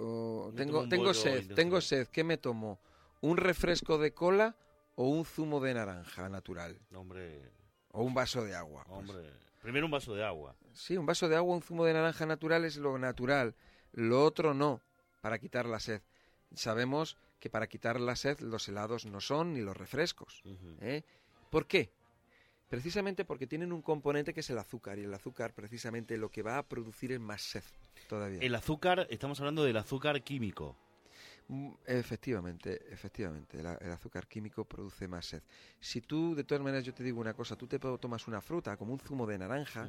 tengo 0.56 0.88
tengo 0.88 1.12
sed, 1.12 1.52
tengo 1.54 1.82
sed, 1.82 2.08
¿qué 2.08 2.24
me 2.24 2.38
tomo? 2.38 2.80
¿Un 3.20 3.36
refresco 3.36 3.98
de 3.98 4.14
cola 4.14 4.56
o 4.94 5.08
un 5.08 5.24
zumo 5.24 5.60
de 5.60 5.74
naranja 5.74 6.28
natural? 6.28 6.78
Hombre. 6.94 7.42
O 7.92 8.02
un 8.02 8.14
vaso 8.14 8.44
de 8.44 8.54
agua. 8.54 8.84
Pues. 8.84 8.98
Hombre. 8.98 9.30
Primero 9.62 9.86
un 9.86 9.92
vaso 9.92 10.14
de 10.14 10.24
agua. 10.24 10.56
Sí, 10.72 10.96
un 10.96 11.06
vaso 11.06 11.28
de 11.28 11.36
agua, 11.36 11.54
un 11.54 11.62
zumo 11.62 11.84
de 11.84 11.92
naranja 11.92 12.24
natural 12.24 12.64
es 12.64 12.76
lo 12.76 12.98
natural. 12.98 13.54
Lo 13.92 14.24
otro 14.24 14.54
no, 14.54 14.80
para 15.20 15.38
quitar 15.38 15.66
la 15.66 15.80
sed. 15.80 16.00
Sabemos 16.54 17.18
que 17.38 17.50
para 17.50 17.68
quitar 17.68 18.00
la 18.00 18.16
sed 18.16 18.40
los 18.40 18.68
helados 18.68 19.06
no 19.06 19.20
son 19.20 19.54
ni 19.54 19.60
los 19.60 19.76
refrescos. 19.76 20.42
¿eh? 20.80 21.02
¿Por 21.50 21.66
qué? 21.66 21.92
Precisamente 22.68 23.24
porque 23.24 23.46
tienen 23.46 23.72
un 23.72 23.82
componente 23.82 24.32
que 24.32 24.40
es 24.40 24.50
el 24.50 24.58
azúcar 24.58 24.98
y 24.98 25.04
el 25.04 25.12
azúcar 25.12 25.52
precisamente 25.54 26.16
lo 26.16 26.30
que 26.30 26.42
va 26.42 26.56
a 26.56 26.62
producir 26.62 27.12
es 27.12 27.20
más 27.20 27.42
sed 27.42 27.64
todavía. 28.08 28.38
El 28.40 28.54
azúcar, 28.54 29.06
estamos 29.10 29.40
hablando 29.40 29.64
del 29.64 29.76
azúcar 29.76 30.22
químico. 30.22 30.76
Mm, 31.48 31.72
Efectivamente, 31.86 32.92
efectivamente, 32.92 33.58
el, 33.60 33.66
azúcar 33.66 34.26
químico 34.28 34.64
produce 34.64 35.08
más 35.08 35.26
sed. 35.26 35.42
Si 35.80 36.00
tú, 36.00 36.34
de 36.34 36.44
todas 36.44 36.62
maneras, 36.62 36.84
yo 36.84 36.94
te 36.94 37.02
digo 37.02 37.20
una 37.20 37.34
cosa, 37.34 37.56
tú 37.56 37.66
te 37.66 37.78
tomas 37.78 38.26
una 38.28 38.40
fruta 38.40 38.76
como 38.76 38.92
un 38.92 39.00
zumo 39.00 39.26
de 39.26 39.38
naranja, 39.38 39.88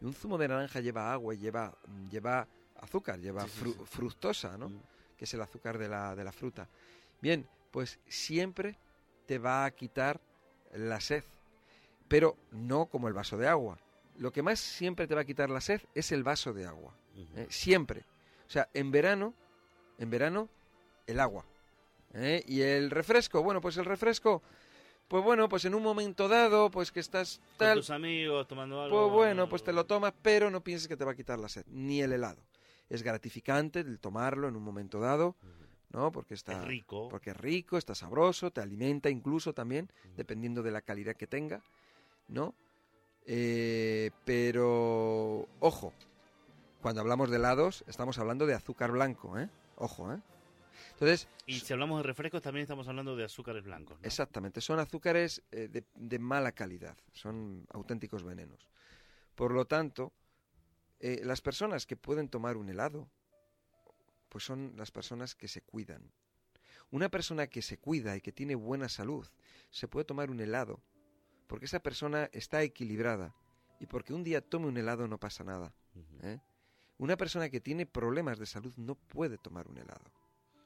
y 0.00 0.04
un 0.04 0.12
zumo 0.12 0.36
de 0.38 0.48
naranja 0.48 0.80
lleva 0.80 1.12
agua 1.12 1.34
y 1.34 1.38
lleva, 1.38 1.76
lleva 2.10 2.46
azúcar, 2.76 3.18
lleva 3.18 3.44
Sí, 3.44 3.50
sí, 3.50 3.64
fru- 3.64 3.78
sí. 3.78 3.84
fructosa, 3.86 4.58
¿no? 4.58 4.68
Mm. 4.68 4.82
Que 5.16 5.24
es 5.24 5.34
el 5.34 5.40
azúcar 5.40 5.78
de 5.78 5.88
la, 5.88 6.14
de 6.14 6.24
la 6.24 6.32
fruta. 6.32 6.68
Bien, 7.20 7.46
pues 7.70 7.98
siempre 8.06 8.76
te 9.26 9.38
va 9.38 9.64
a 9.64 9.70
quitar 9.72 10.20
la 10.74 11.00
sed, 11.00 11.24
pero 12.06 12.36
no 12.52 12.86
como 12.86 13.08
el 13.08 13.14
vaso 13.14 13.36
de 13.36 13.48
agua. 13.48 13.78
Lo 14.18 14.32
que 14.32 14.42
más 14.42 14.58
siempre 14.60 15.06
te 15.06 15.14
va 15.14 15.22
a 15.22 15.24
quitar 15.24 15.48
la 15.50 15.60
sed 15.60 15.80
es 15.94 16.12
el 16.12 16.22
vaso 16.22 16.52
de 16.52 16.66
agua. 16.66 16.94
¿eh? 17.34 17.46
Siempre. 17.50 18.04
O 18.46 18.50
sea, 18.50 18.68
en 18.74 18.90
verano, 18.90 19.34
en 19.98 20.10
verano, 20.10 20.48
el 21.08 21.18
agua. 21.20 21.44
¿eh? 22.14 22.42
Y 22.46 22.60
el 22.60 22.90
refresco, 22.90 23.42
bueno, 23.42 23.60
pues 23.60 23.76
el 23.78 23.84
refresco, 23.84 24.42
pues 25.08 25.24
bueno, 25.24 25.48
pues 25.48 25.64
en 25.64 25.74
un 25.74 25.82
momento 25.82 26.28
dado, 26.28 26.70
pues 26.70 26.92
que 26.92 27.00
estás 27.00 27.38
Con 27.38 27.56
tal, 27.58 27.78
tus 27.78 27.90
amigos 27.90 28.46
tomando 28.46 28.80
algo. 28.82 29.08
pues 29.08 29.12
bueno, 29.12 29.48
pues 29.48 29.64
te 29.64 29.72
lo 29.72 29.86
tomas, 29.86 30.12
pero 30.22 30.50
no 30.50 30.62
pienses 30.62 30.86
que 30.86 30.96
te 30.96 31.04
va 31.04 31.12
a 31.12 31.16
quitar 31.16 31.38
la 31.38 31.48
sed, 31.48 31.64
ni 31.68 32.00
el 32.02 32.12
helado. 32.12 32.42
Es 32.88 33.02
gratificante 33.02 33.80
el 33.80 33.98
tomarlo 33.98 34.48
en 34.48 34.56
un 34.56 34.62
momento 34.62 35.00
dado, 35.00 35.34
¿no? 35.90 36.12
Porque 36.12 36.34
está 36.34 36.52
Es 36.52 36.64
rico. 36.66 37.08
porque 37.08 37.30
es 37.30 37.36
rico, 37.36 37.76
está 37.78 37.94
sabroso, 37.94 38.50
te 38.50 38.60
alimenta 38.60 39.08
incluso 39.10 39.52
también, 39.54 39.90
dependiendo 40.16 40.62
de 40.62 40.70
la 40.70 40.82
calidad 40.82 41.16
que 41.16 41.26
tenga, 41.26 41.62
¿no? 42.28 42.54
Eh, 43.26 44.10
pero, 44.24 45.46
ojo, 45.60 45.92
cuando 46.80 47.00
hablamos 47.02 47.28
de 47.30 47.36
helados, 47.36 47.84
estamos 47.86 48.18
hablando 48.18 48.46
de 48.46 48.54
azúcar 48.54 48.90
blanco, 48.92 49.38
¿eh? 49.38 49.50
Ojo, 49.76 50.12
¿eh? 50.12 50.18
Entonces, 50.92 51.28
Y 51.46 51.60
si 51.60 51.72
hablamos 51.72 51.98
de 51.98 52.02
refrescos, 52.04 52.42
también 52.42 52.62
estamos 52.62 52.88
hablando 52.88 53.16
de 53.16 53.24
azúcares 53.24 53.64
blancos. 53.64 53.98
¿no? 54.00 54.06
exactamente, 54.06 54.60
son 54.60 54.78
azúcares 54.78 55.42
eh, 55.50 55.68
de, 55.68 55.84
de 55.94 56.18
mala 56.18 56.52
calidad, 56.52 56.96
son 57.12 57.66
auténticos 57.72 58.22
venenos. 58.22 58.68
Por 59.34 59.52
lo 59.52 59.66
tanto, 59.66 60.12
eh, 61.00 61.20
las 61.24 61.40
personas 61.40 61.86
que 61.86 61.96
pueden 61.96 62.28
tomar 62.28 62.56
un 62.56 62.68
helado, 62.68 63.08
pues 64.28 64.44
son 64.44 64.72
las 64.76 64.90
personas 64.90 65.34
que 65.34 65.48
se 65.48 65.62
cuidan. 65.62 66.12
Una 66.90 67.08
persona 67.08 67.46
que 67.46 67.62
se 67.62 67.78
cuida 67.78 68.16
y 68.16 68.20
que 68.20 68.32
tiene 68.32 68.54
buena 68.54 68.88
salud, 68.88 69.26
se 69.70 69.88
puede 69.88 70.04
tomar 70.04 70.30
un 70.30 70.40
helado, 70.40 70.80
porque 71.46 71.66
esa 71.66 71.80
persona 71.80 72.28
está 72.32 72.62
equilibrada 72.62 73.34
y 73.78 73.86
porque 73.86 74.12
un 74.12 74.24
día 74.24 74.40
tome 74.40 74.66
un 74.66 74.76
helado 74.76 75.06
no 75.06 75.18
pasa 75.18 75.44
nada. 75.44 75.72
¿eh? 76.22 76.40
Una 76.96 77.16
persona 77.16 77.48
que 77.48 77.60
tiene 77.60 77.86
problemas 77.86 78.38
de 78.38 78.46
salud 78.46 78.74
no 78.76 78.96
puede 78.96 79.38
tomar 79.38 79.68
un 79.68 79.78
helado. 79.78 80.10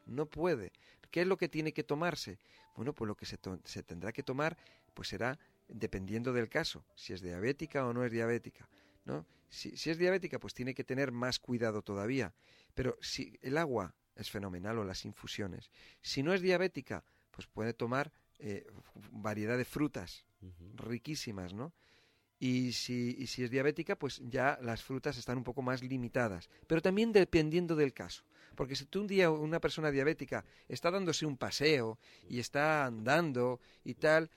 No 0.07 0.27
puede. 0.27 0.73
¿Qué 1.11 1.23
es 1.23 1.27
lo 1.27 1.37
que 1.37 1.49
tiene 1.49 1.73
que 1.73 1.85
tomarse? 1.85 2.39
Bueno, 2.77 2.95
pues 2.95 3.07
lo 3.07 3.15
que 3.15 3.27
se, 3.27 3.37
tendrá 3.83 4.13
que 4.13 4.23
tomar 4.23 4.57
pues 4.95 5.09
será 5.09 5.39
dependiendo 5.69 6.33
del 6.33 6.49
caso, 6.49 6.85
si 6.95 7.13
es 7.13 7.23
diabética 7.23 7.87
o 7.87 7.93
no 7.93 8.05
es 8.05 8.13
diabética. 8.13 8.69
¿no? 9.05 9.27
Si, 9.49 9.77
si 9.77 9.91
es 9.91 9.99
diabética, 9.99 10.39
pues 10.39 10.55
tiene 10.55 10.75
que 10.75 10.85
tener 10.85 11.13
más 11.13 11.39
cuidado 11.39 11.83
todavía. 11.83 12.35
Pero 12.75 12.97
si 13.01 13.39
el 13.43 13.59
agua 13.59 13.95
es 14.17 14.31
fenomenal 14.31 14.79
o 14.79 14.85
las 14.85 15.05
infusiones. 15.05 15.71
Si 16.01 16.23
no 16.23 16.33
es 16.33 16.41
diabética, 16.41 17.05
pues 17.31 17.47
puede 17.47 17.73
tomar 17.73 18.13
eh, 18.39 18.67
variedad 19.11 19.57
de 19.57 19.65
frutas 19.65 20.25
riquísimas, 20.75 21.55
¿no? 21.55 21.73
Y 22.39 22.73
si, 22.73 23.15
y 23.19 23.29
si 23.29 23.45
es 23.45 23.51
diabética, 23.51 23.97
pues 23.97 24.21
ya 24.25 24.59
las 24.61 24.83
frutas 24.83 25.17
están 25.17 25.39
un 25.39 25.45
poco 25.45 25.63
más 25.63 25.83
limitadas. 25.83 26.51
Pero 26.67 26.83
también 26.83 27.13
dependiendo 27.13 27.77
del 27.77 27.93
caso. 27.95 28.25
Porque 28.55 28.77
si 28.77 28.85
tú 28.87 29.01
un 29.01 29.07
día 29.07 29.31
una 29.31 29.61
persona 29.61 29.91
diabética 29.91 30.45
está 30.69 30.91
dándose 30.91 31.27
un 31.27 31.37
paseo 31.37 31.99
y 32.29 32.39
está 32.39 32.85
andando 32.87 33.61
y 33.85 33.95
tal, 33.95 34.31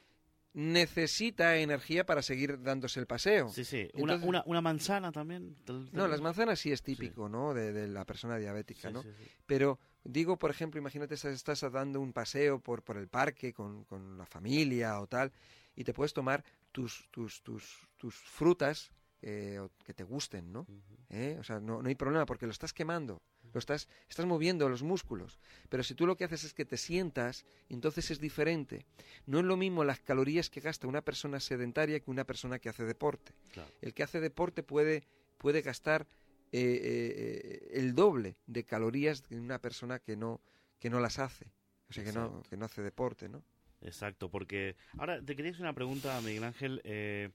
necesita 0.53 1.57
energía 1.57 2.05
para 2.05 2.21
seguir 2.21 2.61
dándose 2.61 2.99
el 2.99 3.07
paseo. 3.07 3.49
Sí, 3.49 3.65
sí. 3.65 3.89
Una, 3.93 4.13
Entonces- 4.13 4.29
una, 4.29 4.43
una 4.45 4.61
manzana 4.61 5.11
también. 5.11 5.55
No, 5.91 6.07
las 6.07 6.21
manzanas 6.21 6.59
sí 6.59 6.71
es 6.71 6.81
típico, 6.81 7.27
¿no? 7.27 7.53
De, 7.53 7.73
de 7.73 7.87
la 7.87 8.05
persona 8.05 8.37
diabética, 8.37 8.87
Sí, 8.87 8.93
¿no? 8.93 9.03
sí. 9.03 9.09
Pero 9.45 9.79
digo, 10.03 10.37
por 10.37 10.51
ejemplo, 10.51 10.79
imagínate, 10.79 11.15
estás, 11.15 11.33
estás 11.33 11.71
dando 11.71 11.99
un 11.99 12.13
paseo 12.13 12.59
por, 12.59 12.83
por 12.83 12.95
el 12.97 13.09
parque 13.09 13.53
con, 13.53 13.83
con 13.83 14.17
la 14.17 14.25
familia 14.25 14.99
o 15.01 15.07
tal, 15.07 15.31
y 15.75 15.83
te 15.83 15.93
puedes 15.93 16.13
tomar 16.13 16.43
tus, 16.71 17.05
tus, 17.11 17.41
tus, 17.43 17.85
tus 17.97 18.15
frutas 18.15 18.91
eh, 19.21 19.59
que 19.85 19.93
te 19.93 20.03
gusten, 20.03 20.53
¿no? 20.53 20.65
¿Eh? 21.09 21.35
O 21.37 21.43
sea, 21.43 21.59
no, 21.59 21.81
no 21.81 21.89
hay 21.89 21.95
problema 21.95 22.25
porque 22.25 22.45
lo 22.45 22.51
estás 22.53 22.71
quemando, 22.71 23.21
lo 23.55 23.59
estás, 23.59 23.87
estás 24.09 24.25
moviendo 24.25 24.67
los 24.67 24.83
músculos. 24.83 25.39
Pero 25.69 25.81
si 25.81 25.95
tú 25.95 26.05
lo 26.05 26.17
que 26.17 26.25
haces 26.25 26.43
es 26.43 26.53
que 26.53 26.65
te 26.65 26.75
sientas, 26.75 27.45
entonces 27.69 28.11
es 28.11 28.19
diferente. 28.19 28.85
No 29.25 29.39
es 29.39 29.45
lo 29.45 29.55
mismo 29.55 29.85
las 29.85 30.01
calorías 30.01 30.49
que 30.49 30.59
gasta 30.59 30.87
una 30.87 31.01
persona 31.01 31.39
sedentaria 31.39 32.01
que 32.01 32.11
una 32.11 32.25
persona 32.25 32.59
que 32.59 32.67
hace 32.67 32.83
deporte. 32.83 33.31
Claro. 33.53 33.71
El 33.81 33.93
que 33.93 34.03
hace 34.03 34.19
deporte 34.19 34.61
puede, 34.61 35.07
puede 35.37 35.61
gastar 35.61 36.05
eh, 36.51 36.79
eh, 36.83 37.69
el 37.71 37.95
doble 37.95 38.35
de 38.45 38.65
calorías 38.65 39.21
que 39.21 39.35
una 39.35 39.59
persona 39.59 39.99
que 39.99 40.17
no, 40.17 40.41
que 40.77 40.89
no 40.89 40.99
las 40.99 41.17
hace. 41.17 41.45
O 41.89 41.93
sea, 41.93 42.03
que 42.03 42.11
no, 42.11 42.43
que 42.49 42.57
no 42.57 42.65
hace 42.65 42.81
deporte, 42.81 43.29
¿no? 43.29 43.41
Exacto, 43.81 44.29
porque 44.29 44.75
ahora 44.97 45.21
te 45.21 45.35
quería 45.35 45.51
hacer 45.51 45.61
una 45.61 45.73
pregunta, 45.73 46.19
Miguel 46.21 46.43
Ángel. 46.43 46.81
eh, 46.83 47.29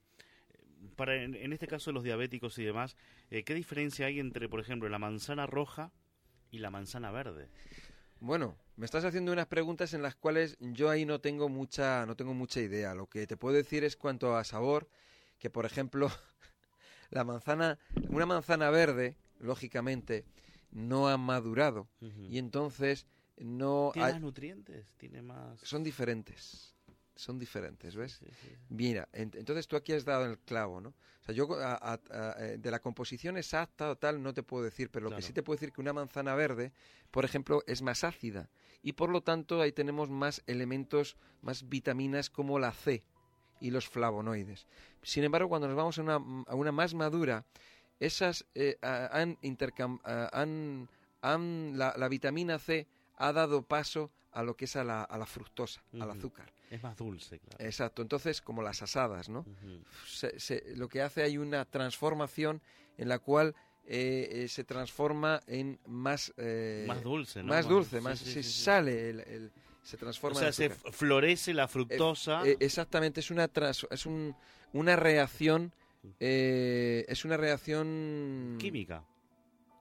para 0.96 1.22
en, 1.22 1.34
en 1.34 1.52
este 1.52 1.66
caso 1.66 1.90
de 1.90 1.94
los 1.94 2.04
diabéticos 2.04 2.58
y 2.58 2.64
demás, 2.64 2.96
eh, 3.30 3.42
¿qué 3.44 3.54
diferencia 3.54 4.06
hay 4.06 4.20
entre, 4.20 4.48
por 4.48 4.60
ejemplo, 4.60 4.88
la 4.88 4.98
manzana 4.98 5.46
roja 5.46 5.92
y 6.50 6.58
la 6.58 6.70
manzana 6.70 7.10
verde? 7.10 7.48
Bueno, 8.20 8.56
me 8.76 8.84
estás 8.84 9.04
haciendo 9.04 9.32
unas 9.32 9.46
preguntas 9.46 9.94
en 9.94 10.02
las 10.02 10.14
cuales 10.14 10.56
yo 10.60 10.90
ahí 10.90 11.04
no 11.06 11.20
tengo 11.20 11.48
mucha, 11.48 12.04
no 12.06 12.16
tengo 12.16 12.34
mucha 12.34 12.60
idea. 12.60 12.94
Lo 12.94 13.06
que 13.06 13.26
te 13.26 13.36
puedo 13.36 13.56
decir 13.56 13.82
es 13.84 13.96
cuanto 13.96 14.36
a 14.36 14.44
sabor, 14.44 14.88
que 15.38 15.48
por 15.50 15.64
ejemplo, 15.64 16.10
la 17.10 17.24
manzana, 17.24 17.78
una 18.08 18.26
manzana 18.26 18.70
verde, 18.70 19.16
lógicamente, 19.38 20.24
no 20.70 21.08
ha 21.08 21.16
madurado 21.16 21.88
y 22.00 22.38
entonces 22.38 23.06
no 23.38 23.90
¿Tiene 23.94 24.06
hay- 24.06 24.12
más 24.14 24.20
nutrientes? 24.20 24.86
¿Tiene 24.98 25.22
más...? 25.22 25.60
son 25.60 25.82
diferentes, 25.82 26.74
son 27.20 27.38
diferentes, 27.38 27.94
¿ves? 27.96 28.12
Sí, 28.14 28.26
sí, 28.26 28.48
sí. 28.48 28.56
Mira, 28.70 29.08
ent- 29.12 29.36
entonces 29.36 29.66
tú 29.68 29.76
aquí 29.76 29.92
has 29.92 30.04
dado 30.04 30.24
el 30.26 30.38
clavo, 30.38 30.80
¿no? 30.80 30.90
O 30.90 31.24
sea, 31.24 31.34
yo 31.34 31.46
a- 31.60 31.74
a- 31.74 32.00
a- 32.10 32.34
eh, 32.44 32.58
de 32.58 32.70
la 32.70 32.80
composición 32.80 33.36
exacta 33.36 33.90
o 33.90 33.96
tal 33.96 34.22
no 34.22 34.32
te 34.34 34.42
puedo 34.42 34.64
decir, 34.64 34.90
pero 34.90 35.04
lo 35.04 35.10
que 35.16 35.22
sí 35.22 35.32
te 35.32 35.42
puedo 35.42 35.56
decir 35.56 35.72
que 35.72 35.80
una 35.80 35.92
manzana 35.92 36.34
verde, 36.34 36.72
por 37.10 37.24
ejemplo, 37.24 37.62
es 37.66 37.82
más 37.82 38.04
ácida 38.04 38.48
y 38.82 38.92
por 38.94 39.10
lo 39.10 39.22
tanto 39.22 39.60
ahí 39.60 39.72
tenemos 39.72 40.08
más 40.10 40.42
elementos, 40.46 41.16
más 41.42 41.68
vitaminas 41.68 42.30
como 42.30 42.58
la 42.58 42.72
C 42.72 43.04
y 43.60 43.70
los 43.70 43.86
flavonoides. 43.88 44.66
Sin 45.02 45.22
embargo, 45.24 45.48
cuando 45.50 45.68
nos 45.68 45.76
vamos 45.76 45.98
a 45.98 46.02
una, 46.02 46.14
a 46.46 46.54
una 46.54 46.72
más 46.72 46.94
madura, 46.94 47.44
esas 47.98 48.46
eh, 48.54 48.78
han 48.82 49.36
han, 50.32 50.88
han- 51.22 51.78
la, 51.78 51.94
la 51.96 52.08
vitamina 52.08 52.58
C 52.58 52.86
ha 53.16 53.32
dado 53.32 53.62
paso 53.62 54.10
a 54.32 54.42
lo 54.42 54.56
que 54.56 54.64
es 54.64 54.76
a 54.76 54.84
la, 54.84 55.02
a 55.02 55.18
la 55.18 55.26
fructosa, 55.26 55.82
al 56.00 56.10
azúcar. 56.12 56.52
Es 56.70 56.82
más 56.82 56.96
dulce, 56.96 57.38
claro. 57.40 57.62
Exacto, 57.64 58.00
entonces 58.00 58.40
como 58.40 58.62
las 58.62 58.80
asadas, 58.82 59.28
¿no? 59.28 59.40
Ujú. 59.40 59.82
se- 60.06 60.38
se- 60.40 60.76
lo 60.76 60.88
que 60.88 61.02
hace 61.02 61.22
hay 61.22 61.36
una 61.36 61.64
transformación 61.64 62.62
en 62.96 63.08
la 63.08 63.18
cual 63.18 63.54
eh, 63.84 64.28
eh, 64.44 64.48
se 64.48 64.62
transforma 64.62 65.40
en 65.48 65.80
más 65.86 66.32
eh, 66.36 66.84
más 66.86 67.02
dulce, 67.02 67.42
¿no? 67.42 67.48
más 67.48 67.66
dulce, 67.68 67.96
sí, 67.98 68.02
más 68.04 68.18
sí, 68.20 68.32
se 68.34 68.42
sí, 68.44 68.62
sale 68.62 69.10
el, 69.10 69.20
el- 69.20 69.52
se 69.82 69.96
O 69.96 69.98
transforma 69.98 70.38
sea, 70.38 70.48
en 70.48 70.52
se 70.54 70.70
florece 70.70 71.52
la 71.54 71.66
fructosa. 71.66 72.46
Eh, 72.46 72.56
exactamente 72.60 73.18
es 73.20 73.30
una 73.32 73.48
trans- 73.48 73.86
es 73.90 74.06
un- 74.06 74.36
una 74.72 74.94
reacción 74.94 75.72
eh, 76.20 77.04
es 77.08 77.24
una 77.24 77.36
reacción 77.36 78.56
química. 78.60 79.04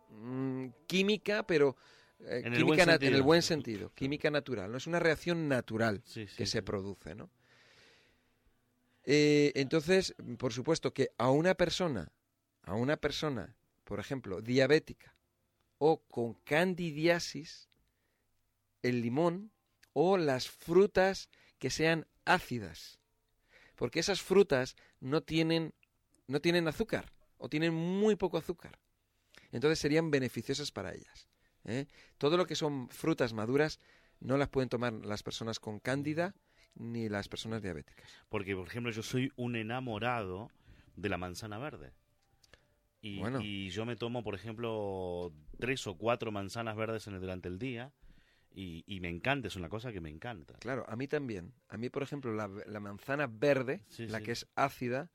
mm, 0.09 0.67
química 0.87 1.43
pero 1.43 1.75
eh, 2.21 2.41
En 2.45 2.53
el 2.53 2.59
química 2.59 2.65
buen 2.65 2.87
na- 2.87 2.93
en 2.95 3.01
el 3.01 3.09
sentido. 3.09 3.23
buen 3.23 3.41
sentido 3.41 3.93
química 3.95 4.29
natural 4.31 4.71
no 4.71 4.77
es 4.77 4.87
una 4.87 4.99
reacción 4.99 5.47
natural 5.47 6.01
Sí, 6.05 6.27
sí, 6.27 6.35
que 6.37 6.45
sí. 6.45 6.51
se 6.53 6.61
produce, 6.63 7.15
¿no? 7.15 7.29
Eh, 9.05 9.51
entonces, 9.55 10.13
por 10.37 10.53
supuesto 10.53 10.93
que 10.93 11.09
a 11.17 11.31
una 11.31 11.55
persona, 11.55 12.11
a 12.63 12.75
una 12.75 12.97
persona, 12.97 13.55
por 13.83 13.99
ejemplo, 13.99 14.41
diabética 14.41 15.15
o 15.77 16.01
con 16.03 16.33
candidiasis, 16.43 17.69
el 18.83 19.01
limón 19.01 19.51
o 19.93 20.17
las 20.17 20.49
frutas 20.49 21.29
que 21.57 21.69
sean 21.69 22.05
ácidas, 22.25 22.99
porque 23.75 23.99
esas 23.99 24.21
frutas 24.21 24.75
no 24.99 25.21
tienen 25.23 25.73
no 26.27 26.41
tienen 26.41 26.67
azúcar 26.67 27.11
o 27.37 27.49
tienen 27.49 27.73
muy 27.73 28.15
poco 28.15 28.37
azúcar. 28.37 28.77
Entonces 29.51 29.79
serían 29.79 30.11
beneficiosas 30.11 30.71
para 30.71 30.93
ellas. 30.93 31.27
¿Eh? 31.65 31.85
Todo 32.17 32.37
lo 32.37 32.45
que 32.45 32.55
son 32.55 32.89
frutas 32.89 33.33
maduras 33.33 33.79
no 34.19 34.37
las 34.37 34.49
pueden 34.49 34.69
tomar 34.69 34.93
las 34.93 35.23
personas 35.23 35.59
con 35.59 35.79
cándida 35.79 36.35
ni 36.75 37.09
las 37.09 37.27
personas 37.29 37.61
diabéticas. 37.61 38.09
Porque, 38.29 38.55
por 38.55 38.67
ejemplo, 38.67 38.91
yo 38.91 39.03
soy 39.03 39.31
un 39.35 39.55
enamorado 39.55 40.49
de 40.95 41.09
la 41.09 41.17
manzana 41.17 41.57
verde. 41.57 41.91
Y, 43.01 43.19
Bueno. 43.19 43.39
y 43.41 43.69
yo 43.69 43.85
me 43.85 43.95
tomo, 43.95 44.23
por 44.23 44.35
ejemplo, 44.35 45.33
tres 45.57 45.87
o 45.87 45.97
cuatro 45.97 46.31
manzanas 46.31 46.75
verdes 46.75 47.07
en 47.07 47.13
el, 47.15 47.21
durante 47.21 47.47
el 47.47 47.57
día 47.57 47.93
y, 48.51 48.83
y 48.87 48.99
me 48.99 49.07
encanta, 49.09 49.47
es 49.47 49.55
una 49.55 49.69
cosa 49.69 49.93
que 49.93 50.01
me 50.01 50.09
encanta. 50.09 50.55
Claro, 50.59 50.85
a 50.89 50.95
mí 50.97 51.07
también. 51.07 51.53
A 51.69 51.77
mí, 51.77 51.89
por 51.89 52.03
ejemplo, 52.03 52.33
la, 52.33 52.47
la 52.67 52.79
manzana 52.81 53.27
verde, 53.27 53.83
Sí, 53.87 54.07
la 54.07 54.17
sí. 54.19 54.25
que 54.25 54.31
es 54.33 54.47
ácida, 54.55 55.11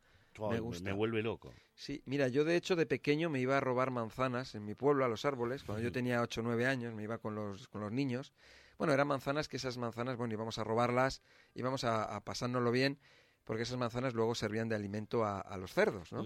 Me 0.50 0.60
gusta. 0.60 0.92
vuelve 0.92 1.22
loco. 1.22 1.52
Sí, 1.74 2.02
mira, 2.06 2.28
yo 2.28 2.44
de 2.44 2.56
hecho 2.56 2.76
de 2.76 2.86
pequeño 2.86 3.30
me 3.30 3.40
iba 3.40 3.56
a 3.56 3.60
robar 3.60 3.90
manzanas 3.90 4.54
en 4.54 4.64
mi 4.64 4.74
pueblo, 4.74 5.04
a 5.04 5.08
los 5.08 5.24
árboles. 5.24 5.64
Cuando 5.64 5.82
yo 5.82 5.92
tenía 5.92 6.20
8 6.22 6.40
o 6.40 6.44
9 6.44 6.66
años 6.66 6.94
me 6.94 7.02
iba 7.02 7.18
con 7.18 7.34
los, 7.34 7.68
con 7.68 7.80
los 7.80 7.92
niños. 7.92 8.32
Bueno, 8.78 8.92
eran 8.92 9.06
manzanas 9.08 9.48
que 9.48 9.56
esas 9.56 9.78
manzanas, 9.78 10.16
bueno, 10.16 10.34
íbamos 10.34 10.58
a 10.58 10.64
robarlas, 10.64 11.22
íbamos 11.54 11.84
a, 11.84 12.04
a 12.16 12.20
pasárnoslo 12.22 12.70
bien, 12.72 12.98
porque 13.44 13.62
esas 13.62 13.78
manzanas 13.78 14.14
luego 14.14 14.34
servían 14.34 14.68
de 14.68 14.74
alimento 14.74 15.24
a, 15.24 15.40
a 15.40 15.56
los 15.56 15.72
cerdos, 15.72 16.12
¿no? 16.12 16.24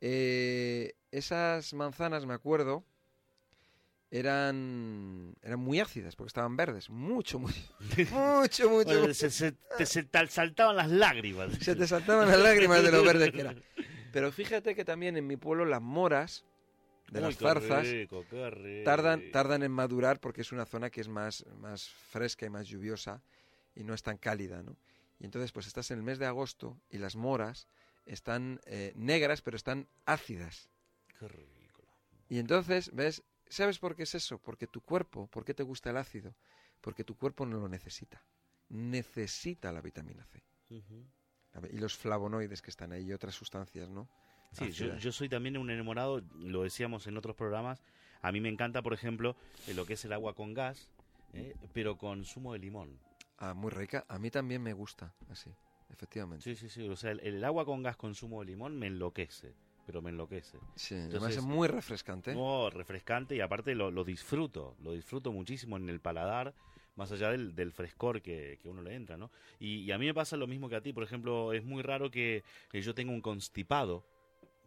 Eh, 0.00 0.94
esas 1.10 1.72
manzanas, 1.74 2.26
me 2.26 2.34
acuerdo, 2.34 2.84
eran, 4.18 5.34
eran 5.42 5.58
muy 5.58 5.80
ácidas, 5.80 6.14
porque 6.14 6.28
estaban 6.28 6.56
verdes. 6.56 6.88
Mucho, 6.88 7.38
muy, 7.40 7.52
mucho, 8.12 8.70
mucho. 8.70 8.84
Bueno, 8.84 9.00
mucho. 9.02 9.14
se, 9.14 9.30
se- 9.30 9.52
te 9.76 9.86
se 9.86 10.04
tal- 10.04 10.28
saltaban 10.28 10.76
las 10.76 10.88
lágrimas. 10.90 11.52
Se 11.60 11.74
te 11.74 11.86
saltaban 11.86 12.28
las 12.28 12.38
lágrimas 12.38 12.82
de 12.82 12.92
lo 12.92 13.02
verde 13.02 13.32
que 13.32 13.40
era. 13.40 13.54
Pero 14.12 14.30
fíjate 14.30 14.76
que 14.76 14.84
también 14.84 15.16
en 15.16 15.26
mi 15.26 15.36
pueblo 15.36 15.64
las 15.64 15.82
moras 15.82 16.44
de 17.10 17.18
Uy, 17.18 17.26
las 17.26 17.36
zarzas 17.36 17.88
rico, 17.88 18.24
tardan, 18.84 19.30
tardan 19.32 19.64
en 19.64 19.72
madurar 19.72 20.20
porque 20.20 20.42
es 20.42 20.52
una 20.52 20.64
zona 20.64 20.90
que 20.90 21.00
es 21.00 21.08
más, 21.08 21.44
más 21.58 21.88
fresca 21.88 22.46
y 22.46 22.50
más 22.50 22.68
lluviosa 22.68 23.20
y 23.74 23.82
no 23.82 23.92
es 23.94 24.04
tan 24.04 24.16
cálida, 24.16 24.62
¿no? 24.62 24.76
Y 25.18 25.24
entonces 25.24 25.50
pues 25.50 25.66
estás 25.66 25.90
en 25.90 25.98
el 25.98 26.04
mes 26.04 26.20
de 26.20 26.26
agosto 26.26 26.80
y 26.88 26.98
las 26.98 27.16
moras 27.16 27.66
están 28.06 28.60
eh, 28.66 28.92
negras 28.94 29.42
pero 29.42 29.56
están 29.56 29.88
ácidas. 30.06 30.70
Qué 31.18 31.26
rico. 31.26 31.82
Y 32.28 32.38
entonces, 32.38 32.90
¿ves? 32.94 33.22
¿Sabes 33.48 33.78
por 33.78 33.94
qué 33.94 34.04
es 34.04 34.14
eso? 34.14 34.38
Porque 34.38 34.66
tu 34.66 34.80
cuerpo, 34.80 35.26
¿por 35.28 35.44
qué 35.44 35.54
te 35.54 35.62
gusta 35.62 35.90
el 35.90 35.96
ácido? 35.96 36.34
Porque 36.80 37.04
tu 37.04 37.16
cuerpo 37.16 37.46
no 37.46 37.58
lo 37.58 37.68
necesita. 37.68 38.22
Necesita 38.68 39.72
la 39.72 39.80
vitamina 39.80 40.24
C. 40.24 40.42
Y 41.70 41.78
los 41.78 41.96
flavonoides 41.96 42.62
que 42.62 42.70
están 42.70 42.92
ahí 42.92 43.04
y 43.04 43.12
otras 43.12 43.34
sustancias, 43.34 43.88
¿no? 43.88 44.08
Sí, 44.52 44.70
yo 44.72 45.12
soy 45.12 45.28
también 45.28 45.56
un 45.56 45.70
enamorado, 45.70 46.22
lo 46.36 46.62
decíamos 46.62 47.06
en 47.06 47.16
otros 47.16 47.34
programas. 47.34 47.82
A 48.22 48.32
mí 48.32 48.40
me 48.40 48.48
encanta, 48.48 48.82
por 48.82 48.94
ejemplo, 48.94 49.36
eh, 49.66 49.74
lo 49.74 49.84
que 49.84 49.94
es 49.94 50.04
el 50.04 50.12
agua 50.12 50.34
con 50.34 50.54
gas, 50.54 50.88
eh, 51.32 51.54
pero 51.72 51.98
con 51.98 52.24
zumo 52.24 52.52
de 52.52 52.60
limón. 52.60 52.98
Ah, 53.38 53.52
muy 53.52 53.70
rica. 53.70 54.04
A 54.08 54.18
mí 54.18 54.30
también 54.30 54.62
me 54.62 54.72
gusta, 54.72 55.12
así, 55.28 55.50
efectivamente. 55.90 56.44
Sí, 56.44 56.54
sí, 56.56 56.68
sí. 56.68 56.88
O 56.88 56.96
sea, 56.96 57.10
el, 57.10 57.20
el 57.20 57.44
agua 57.44 57.64
con 57.64 57.82
gas 57.82 57.96
con 57.96 58.14
zumo 58.14 58.40
de 58.40 58.46
limón 58.46 58.78
me 58.78 58.86
enloquece, 58.86 59.54
pero 59.86 60.00
me 60.02 60.10
enloquece. 60.10 60.58
Sí, 60.74 60.94
además 60.94 61.14
Entonces- 61.14 61.36
es 61.38 61.44
muy 61.44 61.68
refrescante. 61.68 62.34
Oh, 62.36 62.70
refrescante 62.70 63.36
y 63.36 63.40
aparte 63.40 63.74
lo, 63.74 63.90
lo 63.90 64.04
disfruto, 64.04 64.76
lo 64.82 64.92
disfruto 64.92 65.32
muchísimo 65.32 65.76
en 65.76 65.88
el 65.88 66.00
paladar, 66.00 66.54
más 66.96 67.10
allá 67.12 67.30
del, 67.30 67.54
del 67.54 67.72
frescor 67.72 68.22
que, 68.22 68.58
que 68.62 68.68
uno 68.68 68.80
le 68.82 68.94
entra, 68.94 69.16
¿no? 69.16 69.30
Y, 69.58 69.78
y 69.80 69.92
a 69.92 69.98
mí 69.98 70.06
me 70.06 70.14
pasa 70.14 70.36
lo 70.36 70.46
mismo 70.46 70.68
que 70.68 70.76
a 70.76 70.80
ti, 70.80 70.92
por 70.92 71.02
ejemplo, 71.02 71.52
es 71.52 71.64
muy 71.64 71.82
raro 71.82 72.10
que, 72.10 72.44
que 72.70 72.80
yo 72.82 72.94
tenga 72.94 73.12
un 73.12 73.20
constipado, 73.20 74.04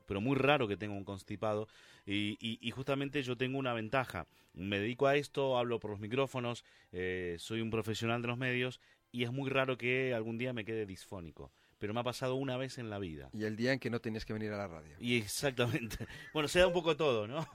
pero 0.05 0.21
muy 0.21 0.35
raro 0.37 0.67
que 0.67 0.77
tenga 0.77 0.93
un 0.95 1.03
constipado, 1.05 1.67
y, 2.05 2.37
y- 2.39 2.59
y 2.61 2.71
justamente 2.71 3.21
yo 3.23 3.35
tengo 3.37 3.57
una 3.57 3.73
ventaja, 3.73 4.27
me 4.53 4.79
dedico 4.79 5.07
a 5.07 5.15
esto, 5.15 5.57
hablo 5.57 5.79
por 5.79 5.91
los 5.91 5.99
micrófonos, 5.99 6.63
eh, 6.91 7.35
soy 7.39 7.61
un 7.61 7.69
profesional 7.69 8.21
de 8.21 8.27
los 8.29 8.37
medios, 8.37 8.79
y 9.11 9.23
es 9.23 9.31
muy 9.31 9.49
raro 9.49 9.77
que 9.77 10.13
algún 10.13 10.37
día 10.37 10.51
me 10.53 10.65
quede 10.65 10.85
disfónico, 10.85 11.51
pero 11.79 11.93
me 11.93 11.99
ha 11.99 12.03
pasado 12.03 12.35
una 12.35 12.57
vez 12.57 12.77
en 12.77 12.89
la 12.89 12.99
vida. 12.99 13.29
Y 13.33 13.43
el 13.43 13.55
día 13.55 13.73
en 13.73 13.79
que 13.79 13.89
no 13.89 13.99
tenías 13.99 14.25
que 14.25 14.33
venir 14.33 14.51
a 14.51 14.57
la 14.57 14.67
radio. 14.67 14.95
Y 14.99 15.17
exactamente. 15.17 16.07
Bueno, 16.33 16.47
se 16.47 16.59
da 16.59 16.67
un 16.67 16.73
poco 16.73 16.95
todo, 16.95 17.27
¿no? 17.27 17.45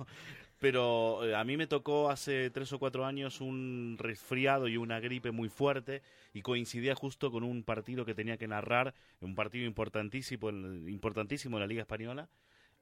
Pero 0.58 1.24
eh, 1.24 1.35
a 1.35 1.42
mí 1.42 1.56
me 1.56 1.66
tocó 1.66 2.08
hace 2.08 2.50
tres 2.50 2.72
o 2.72 2.78
cuatro 2.78 3.04
años 3.04 3.40
un 3.40 3.96
resfriado 3.98 4.68
y 4.68 4.76
una 4.76 5.00
gripe 5.00 5.32
muy 5.32 5.48
fuerte 5.48 6.02
y 6.32 6.42
coincidía 6.42 6.94
justo 6.94 7.32
con 7.32 7.42
un 7.42 7.64
partido 7.64 8.04
que 8.04 8.14
tenía 8.14 8.37
que 8.37 8.46
narrar, 8.46 8.94
un 9.20 9.35
partido 9.35 9.66
importantísimo, 9.66 10.50
importantísimo 10.50 11.56
en 11.56 11.61
la 11.62 11.66
Liga 11.66 11.82
Española, 11.82 12.28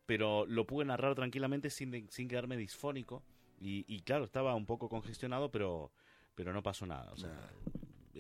pero 0.05 0.45
lo 0.47 0.67
pude 0.67 0.85
narrar 0.85 1.15
tranquilamente 1.15 1.71
sin, 1.71 2.11
sin 2.11 2.29
quedarme 2.29 2.59
disfónico 2.59 3.23
y, 3.59 3.85
y 3.89 4.03
claro, 4.03 4.25
estaba 4.25 4.55
un 4.55 4.67
poco 4.67 4.91
congestionado, 4.91 5.51
pero, 5.51 5.91
pero 6.35 6.53
no 6.53 6.63
pasó 6.63 6.85
nada. 6.85 7.11
O 7.13 7.17
sea, 7.17 7.51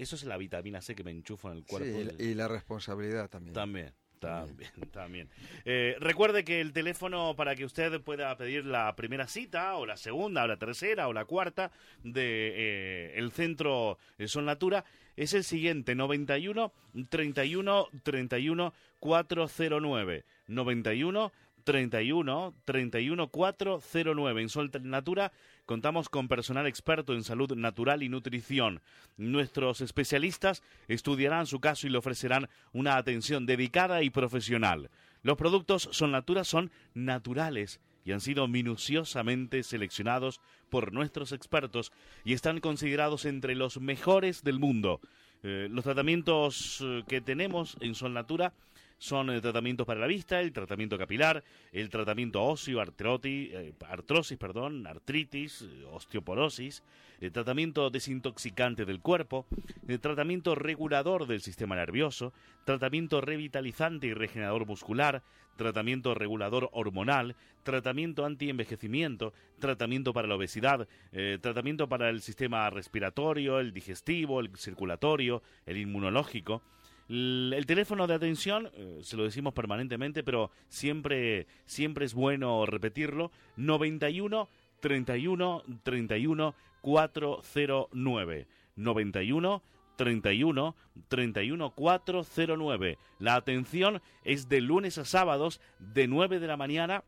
eso 0.02 0.16
es 0.16 0.24
la 0.24 0.36
vitamina 0.36 0.80
C 0.80 0.94
que 0.94 1.04
me 1.04 1.10
enchufo 1.10 1.50
en 1.50 1.58
el 1.58 1.64
cuerpo. 1.64 1.88
Sí, 2.18 2.24
y 2.24 2.34
la- 2.34 2.48
responsabilidad 2.48 3.28
también. 3.28 3.54
También, 3.54 3.92
también, 4.18 4.70
también. 4.92 5.28
Eh, 5.64 5.96
recuerde 6.00 6.44
que 6.44 6.60
el 6.60 6.72
teléfono 6.72 7.34
para 7.36 7.54
que 7.56 7.64
usted 7.64 8.00
pueda 8.00 8.36
pedir 8.36 8.64
la 8.66 8.94
primera 8.96 9.26
cita, 9.28 9.76
o 9.76 9.86
la 9.86 9.96
segunda, 9.96 10.44
o 10.44 10.46
la 10.46 10.56
tercera, 10.56 11.08
o 11.08 11.12
la 11.12 11.24
cuarta 11.24 11.70
de 12.02 12.52
eh, 12.54 13.12
el 13.16 13.30
centro 13.32 13.98
eh, 14.18 14.28
Sol 14.28 14.44
Natura 14.44 14.84
es 15.16 15.34
el 15.34 15.44
siguiente: 15.44 15.94
91 15.94 16.72
31 17.08 17.88
31 18.02 18.74
409. 19.00 20.24
91 20.48 21.32
31 21.64 22.54
31 22.64 23.28
409. 23.28 24.42
En 24.42 24.48
Sol 24.48 24.70
Natura 24.82 25.32
contamos 25.70 26.08
con 26.08 26.26
personal 26.26 26.66
experto 26.66 27.14
en 27.14 27.22
salud 27.22 27.54
natural 27.54 28.02
y 28.02 28.08
nutrición. 28.08 28.82
Nuestros 29.16 29.80
especialistas 29.80 30.64
estudiarán 30.88 31.46
su 31.46 31.60
caso 31.60 31.86
y 31.86 31.90
le 31.90 31.98
ofrecerán 31.98 32.48
una 32.72 32.96
atención 32.96 33.46
dedicada 33.46 34.02
y 34.02 34.10
profesional. 34.10 34.90
Los 35.22 35.36
productos 35.36 35.88
Sol 35.92 36.10
Natura 36.10 36.42
son 36.42 36.72
naturales 36.92 37.78
y 38.04 38.10
han 38.10 38.20
sido 38.20 38.48
minuciosamente 38.48 39.62
seleccionados 39.62 40.40
por 40.70 40.92
nuestros 40.92 41.30
expertos 41.30 41.92
y 42.24 42.32
están 42.32 42.58
considerados 42.58 43.24
entre 43.24 43.54
los 43.54 43.80
mejores 43.80 44.42
del 44.42 44.58
mundo. 44.58 45.00
Eh, 45.44 45.68
los 45.70 45.84
tratamientos 45.84 46.80
eh, 46.84 47.04
que 47.06 47.20
tenemos 47.20 47.76
en 47.80 47.94
Sol 47.94 48.12
Natura 48.12 48.54
son 49.00 49.30
el 49.30 49.40
tratamiento 49.40 49.86
para 49.86 49.98
la 49.98 50.06
vista, 50.06 50.40
el 50.40 50.52
tratamiento 50.52 50.98
capilar, 50.98 51.42
el 51.72 51.88
tratamiento 51.88 52.44
óseo, 52.44 52.82
eh, 52.82 53.72
artrosis, 53.88 54.36
perdón, 54.36 54.86
artritis, 54.86 55.62
eh, 55.62 55.84
osteoporosis, 55.90 56.84
el 57.20 57.32
tratamiento 57.32 57.88
desintoxicante 57.88 58.84
del 58.84 59.00
cuerpo, 59.00 59.46
el 59.88 59.98
tratamiento 60.00 60.54
regulador 60.54 61.26
del 61.26 61.40
sistema 61.40 61.76
nervioso, 61.76 62.34
tratamiento 62.66 63.22
revitalizante 63.22 64.06
y 64.06 64.12
regenerador 64.12 64.66
muscular, 64.66 65.22
tratamiento 65.56 66.14
regulador 66.14 66.68
hormonal, 66.72 67.36
tratamiento 67.62 68.26
antienvejecimiento, 68.26 69.32
tratamiento 69.58 70.12
para 70.12 70.28
la 70.28 70.36
obesidad, 70.36 70.86
eh, 71.12 71.38
tratamiento 71.40 71.88
para 71.88 72.10
el 72.10 72.20
sistema 72.20 72.68
respiratorio, 72.68 73.60
el 73.60 73.72
digestivo, 73.72 74.40
el 74.40 74.54
circulatorio, 74.56 75.42
el 75.64 75.78
inmunológico. 75.78 76.62
El, 77.10 77.52
el 77.56 77.66
teléfono 77.66 78.06
de 78.06 78.14
atención, 78.14 78.70
eh, 78.72 79.00
se 79.02 79.16
lo 79.16 79.24
decimos 79.24 79.52
permanentemente, 79.52 80.22
pero 80.22 80.52
siempre, 80.68 81.48
siempre 81.66 82.04
es 82.04 82.14
bueno 82.14 82.64
repetirlo, 82.66 83.32
91 83.56 84.48
31 84.78 85.64
31 85.82 86.54
409. 86.80 88.46
91 88.76 89.62
31 89.96 90.76
31 91.08 91.70
409. 91.70 92.98
La 93.18 93.34
atención 93.34 94.00
es 94.24 94.48
de 94.48 94.60
lunes 94.60 94.96
a 94.96 95.04
sábados 95.04 95.60
de 95.80 96.06
9 96.06 96.38
de 96.38 96.46
la 96.46 96.56
mañana 96.56 97.02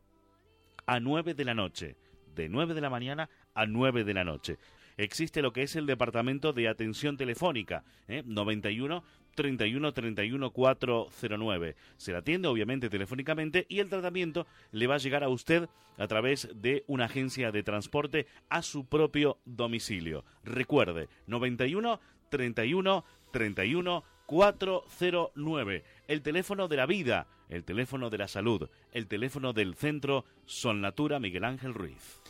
a 0.84 0.98
9 0.98 1.34
de 1.34 1.44
la 1.44 1.54
noche. 1.54 1.96
De 2.34 2.48
9 2.48 2.74
de 2.74 2.80
la 2.80 2.90
mañana 2.90 3.30
a 3.54 3.66
9 3.66 4.02
de 4.02 4.14
la 4.14 4.24
noche. 4.24 4.58
Existe 4.96 5.42
lo 5.42 5.52
que 5.52 5.62
es 5.62 5.74
el 5.76 5.86
departamento 5.86 6.52
de 6.52 6.68
atención 6.68 7.16
telefónica, 7.16 7.84
¿eh? 8.08 8.22
91 8.26 9.02
31 9.34 9.92
31 9.92 10.50
409. 10.50 11.76
Se 11.96 12.12
le 12.12 12.18
atiende 12.18 12.48
obviamente 12.48 12.88
telefónicamente 12.88 13.66
y 13.68 13.80
el 13.80 13.88
tratamiento 13.88 14.46
le 14.70 14.86
va 14.86 14.96
a 14.96 14.98
llegar 14.98 15.24
a 15.24 15.28
usted 15.28 15.68
a 15.98 16.06
través 16.06 16.48
de 16.54 16.84
una 16.86 17.06
agencia 17.06 17.52
de 17.52 17.62
transporte 17.62 18.26
a 18.48 18.62
su 18.62 18.86
propio 18.86 19.38
domicilio. 19.44 20.24
Recuerde, 20.44 21.08
91 21.26 22.00
31 22.30 23.04
31 23.30 24.04
409. 24.26 25.84
El 26.08 26.22
teléfono 26.22 26.68
de 26.68 26.76
la 26.76 26.86
vida, 26.86 27.26
el 27.48 27.64
teléfono 27.64 28.08
de 28.08 28.18
la 28.18 28.28
salud, 28.28 28.68
el 28.92 29.06
teléfono 29.06 29.52
del 29.52 29.74
centro 29.74 30.24
Sol 30.46 30.80
Natura 30.80 31.18
Miguel 31.18 31.44
Ángel 31.44 31.74
Ruiz. 31.74 32.22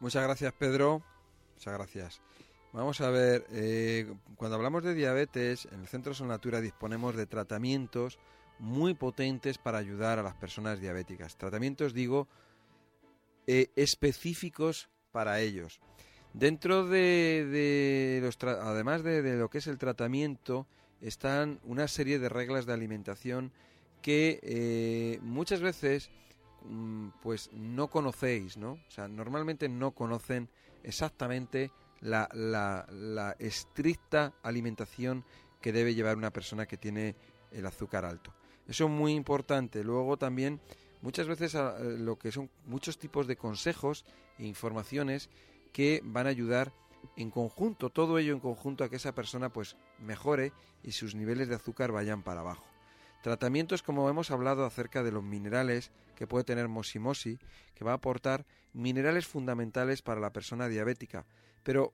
Muchas 0.00 0.24
gracias, 0.24 0.52
Pedro. 0.54 1.02
Muchas 1.54 1.74
gracias. 1.74 2.22
Vamos 2.76 3.00
a 3.00 3.08
ver, 3.08 3.46
eh, 3.52 4.06
cuando 4.36 4.56
hablamos 4.56 4.82
de 4.84 4.92
diabetes, 4.92 5.66
en 5.72 5.80
el 5.80 5.86
Centro 5.86 6.12
Sol 6.12 6.28
Natura 6.28 6.60
disponemos 6.60 7.16
de 7.16 7.24
tratamientos 7.24 8.18
muy 8.58 8.92
potentes 8.92 9.56
para 9.56 9.78
ayudar 9.78 10.18
a 10.18 10.22
las 10.22 10.34
personas 10.34 10.78
diabéticas. 10.78 11.38
Tratamientos, 11.38 11.94
digo, 11.94 12.28
eh, 13.46 13.70
específicos 13.76 14.90
para 15.10 15.40
ellos. 15.40 15.80
Dentro 16.34 16.86
de, 16.86 17.46
de 17.50 18.20
los 18.22 18.36
además 18.44 19.02
de, 19.02 19.22
de 19.22 19.38
lo 19.38 19.48
que 19.48 19.56
es 19.56 19.68
el 19.68 19.78
tratamiento 19.78 20.66
están 21.00 21.60
una 21.64 21.88
serie 21.88 22.18
de 22.18 22.28
reglas 22.28 22.66
de 22.66 22.74
alimentación 22.74 23.52
que 24.02 24.38
eh, 24.42 25.18
muchas 25.22 25.62
veces 25.62 26.10
mm, 26.66 27.08
pues 27.22 27.48
no 27.54 27.88
conocéis, 27.88 28.58
¿no? 28.58 28.72
O 28.72 28.90
sea, 28.90 29.08
normalmente 29.08 29.66
no 29.66 29.92
conocen 29.92 30.50
exactamente 30.82 31.72
la, 32.00 32.28
la, 32.32 33.36
estricta 33.38 34.34
alimentación 34.42 35.24
que 35.60 35.72
debe 35.72 35.94
llevar 35.94 36.16
una 36.16 36.32
persona 36.32 36.66
que 36.66 36.76
tiene 36.76 37.16
el 37.50 37.66
azúcar 37.66 38.04
alto. 38.04 38.34
Eso 38.68 38.84
es 38.84 38.90
muy 38.90 39.14
importante. 39.14 39.82
Luego 39.82 40.16
también 40.16 40.60
muchas 41.02 41.26
veces 41.26 41.56
lo 41.80 42.18
que 42.18 42.32
son 42.32 42.50
muchos 42.66 42.98
tipos 42.98 43.26
de 43.26 43.36
consejos 43.36 44.04
e 44.38 44.46
informaciones 44.46 45.30
que 45.72 46.00
van 46.04 46.26
a 46.26 46.30
ayudar 46.30 46.72
en 47.16 47.30
conjunto, 47.30 47.90
todo 47.90 48.18
ello 48.18 48.32
en 48.32 48.40
conjunto 48.40 48.82
a 48.82 48.88
que 48.88 48.96
esa 48.96 49.14
persona 49.14 49.50
pues 49.50 49.76
mejore 49.98 50.52
y 50.82 50.92
sus 50.92 51.14
niveles 51.14 51.48
de 51.48 51.54
azúcar 51.54 51.92
vayan 51.92 52.22
para 52.22 52.40
abajo. 52.40 52.64
Tratamientos 53.22 53.82
como 53.82 54.08
hemos 54.08 54.30
hablado 54.30 54.64
acerca 54.64 55.02
de 55.02 55.12
los 55.12 55.22
minerales 55.22 55.90
que 56.14 56.26
puede 56.26 56.44
tener 56.44 56.68
Mosimosi, 56.68 57.38
que 57.74 57.84
va 57.84 57.92
a 57.92 57.96
aportar 57.96 58.46
minerales 58.72 59.26
fundamentales 59.26 60.02
para 60.02 60.20
la 60.20 60.32
persona 60.32 60.68
diabética, 60.68 61.26
pero 61.66 61.92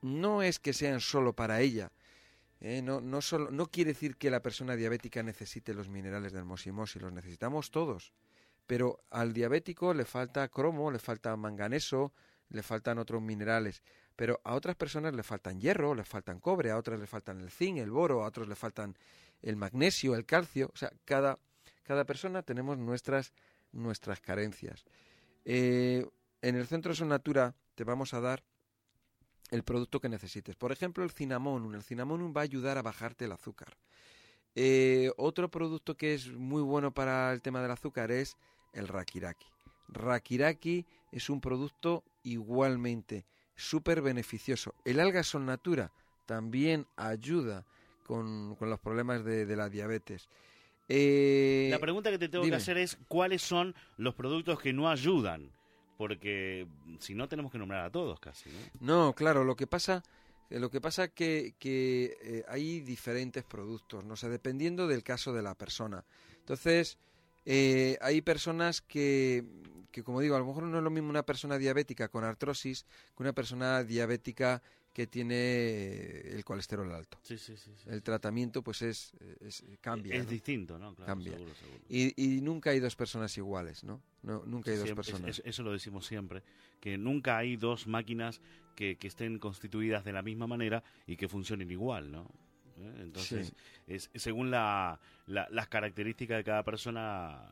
no 0.00 0.44
es 0.44 0.60
que 0.60 0.72
sean 0.72 1.00
solo 1.00 1.34
para 1.34 1.60
ella, 1.60 1.90
¿eh? 2.60 2.82
no, 2.82 3.00
no, 3.00 3.20
solo, 3.20 3.50
no 3.50 3.66
quiere 3.66 3.94
decir 3.94 4.16
que 4.16 4.30
la 4.30 4.42
persona 4.42 4.76
diabética 4.76 5.24
necesite 5.24 5.74
los 5.74 5.88
minerales 5.88 6.32
del 6.32 6.44
Mosimosi, 6.44 7.00
los 7.00 7.12
necesitamos 7.12 7.72
todos, 7.72 8.12
pero 8.68 9.02
al 9.10 9.32
diabético 9.32 9.92
le 9.92 10.04
falta 10.04 10.46
cromo, 10.46 10.92
le 10.92 11.00
falta 11.00 11.36
manganeso, 11.36 12.12
le 12.48 12.62
faltan 12.62 12.98
otros 12.98 13.20
minerales, 13.20 13.82
pero 14.14 14.40
a 14.44 14.54
otras 14.54 14.76
personas 14.76 15.14
le 15.14 15.24
faltan 15.24 15.60
hierro, 15.60 15.96
le 15.96 16.04
faltan 16.04 16.38
cobre, 16.38 16.70
a 16.70 16.76
otras 16.76 17.00
le 17.00 17.08
faltan 17.08 17.40
el 17.40 17.50
zinc, 17.50 17.78
el 17.78 17.90
boro, 17.90 18.22
a 18.22 18.28
otros 18.28 18.46
le 18.46 18.54
faltan 18.54 18.96
el 19.42 19.56
magnesio, 19.56 20.14
el 20.14 20.26
calcio, 20.26 20.70
o 20.72 20.76
sea, 20.76 20.92
cada, 21.04 21.40
cada 21.82 22.04
persona 22.04 22.44
tenemos 22.44 22.78
nuestras, 22.78 23.32
nuestras 23.72 24.20
carencias. 24.20 24.84
Eh, 25.44 26.06
en 26.40 26.54
el 26.54 26.68
centro 26.68 26.94
de 26.94 27.04
Natura 27.04 27.56
te 27.74 27.82
vamos 27.82 28.14
a 28.14 28.20
dar 28.20 28.44
el 29.50 29.62
producto 29.62 30.00
que 30.00 30.08
necesites. 30.08 30.56
Por 30.56 30.72
ejemplo, 30.72 31.04
el 31.04 31.10
cinnamon. 31.10 31.74
El 31.74 31.82
cinnamon 31.82 32.32
va 32.36 32.40
a 32.40 32.44
ayudar 32.44 32.78
a 32.78 32.82
bajarte 32.82 33.24
el 33.24 33.32
azúcar. 33.32 33.76
Eh, 34.54 35.12
otro 35.16 35.48
producto 35.50 35.96
que 35.96 36.14
es 36.14 36.28
muy 36.28 36.62
bueno 36.62 36.92
para 36.92 37.32
el 37.32 37.42
tema 37.42 37.62
del 37.62 37.70
azúcar 37.70 38.10
es 38.10 38.36
el 38.72 38.88
rakiraki. 38.88 39.46
Rakiraki 39.88 40.86
es 41.12 41.30
un 41.30 41.40
producto 41.40 42.04
igualmente 42.22 43.24
súper 43.56 44.02
beneficioso. 44.02 44.74
El 44.84 45.00
alga 45.00 45.22
son 45.22 45.46
natura 45.46 45.92
también 46.26 46.86
ayuda 46.96 47.64
con, 48.06 48.56
los 48.60 48.80
problemas 48.80 49.24
de, 49.24 49.56
la 49.56 49.68
diabetes. 49.68 50.28
Eh, 50.88 51.68
la 51.70 51.78
pregunta 51.78 52.10
que 52.10 52.18
te 52.18 52.28
tengo 52.28 52.44
que 52.44 52.54
hacer 52.54 52.78
es 52.78 52.98
cuáles 53.08 53.42
son 53.42 53.74
los 53.96 54.14
productos 54.14 54.60
que 54.60 54.72
no 54.72 54.88
ayudan, 54.88 55.50
porque 56.00 56.66
si 56.98 57.14
no 57.14 57.28
tenemos 57.28 57.52
que 57.52 57.58
nombrar 57.58 57.84
a 57.84 57.90
todos 57.90 58.18
casi. 58.18 58.48
No, 58.80 59.08
no 59.08 59.12
claro, 59.12 59.44
lo 59.44 59.54
que 59.54 59.66
pasa 59.66 60.02
lo 60.48 60.70
que 60.70 60.80
pasa 60.80 61.08
que, 61.08 61.52
que 61.58 62.16
eh, 62.22 62.44
hay 62.48 62.80
diferentes 62.80 63.44
productos, 63.44 64.02
no 64.06 64.16
sé, 64.16 64.30
dependiendo 64.30 64.88
del 64.88 65.02
caso 65.02 65.34
de 65.34 65.42
la 65.42 65.54
persona. 65.54 66.02
Entonces, 66.38 66.96
eh, 67.44 67.98
hay 68.00 68.22
personas 68.22 68.80
que, 68.80 69.44
que, 69.92 70.02
como 70.02 70.22
digo, 70.22 70.36
a 70.36 70.38
lo 70.38 70.46
mejor 70.46 70.62
no 70.62 70.78
es 70.78 70.82
lo 70.82 70.88
mismo 70.88 71.10
una 71.10 71.26
persona 71.26 71.58
diabética 71.58 72.08
con 72.08 72.24
artrosis 72.24 72.86
que 73.14 73.22
una 73.22 73.34
persona 73.34 73.84
diabética 73.84 74.62
que 74.92 75.06
tiene 75.06 76.20
el 76.32 76.44
colesterol 76.44 76.92
alto. 76.92 77.18
Sí, 77.22 77.38
sí, 77.38 77.56
sí, 77.56 77.70
el 77.86 78.02
tratamiento 78.02 78.62
pues 78.62 78.82
es, 78.82 79.12
cambia. 79.80 80.14
Es 80.16 80.28
distinto, 80.28 80.78
¿no? 80.78 80.94
cambia. 80.96 81.38
Y, 81.88 82.12
y, 82.22 82.40
nunca 82.40 82.70
hay 82.70 82.80
dos 82.80 82.96
personas 82.96 83.36
iguales, 83.38 83.84
¿no? 83.84 84.02
no 84.22 84.44
nunca 84.44 84.70
hay 84.70 84.78
dos 84.78 84.92
personas. 84.92 85.40
eso 85.44 85.62
lo 85.62 85.72
decimos 85.72 86.06
siempre, 86.06 86.42
que 86.80 86.98
nunca 86.98 87.38
hay 87.38 87.56
dos 87.56 87.86
máquinas 87.86 88.40
que, 88.74 88.96
que 88.96 89.08
estén 89.08 89.38
constituidas 89.38 90.04
de 90.04 90.12
la 90.12 90.22
misma 90.22 90.46
manera 90.46 90.82
y 91.06 91.16
que 91.16 91.28
funcionen 91.28 91.70
igual, 91.70 92.10
¿no? 92.10 92.30
¿eh? 92.80 92.94
Entonces, 93.00 93.52
es, 93.86 94.10
según 94.14 94.50
la, 94.50 95.00
las 95.26 95.68
características 95.68 96.38
de 96.38 96.44
cada 96.44 96.64
persona, 96.64 97.50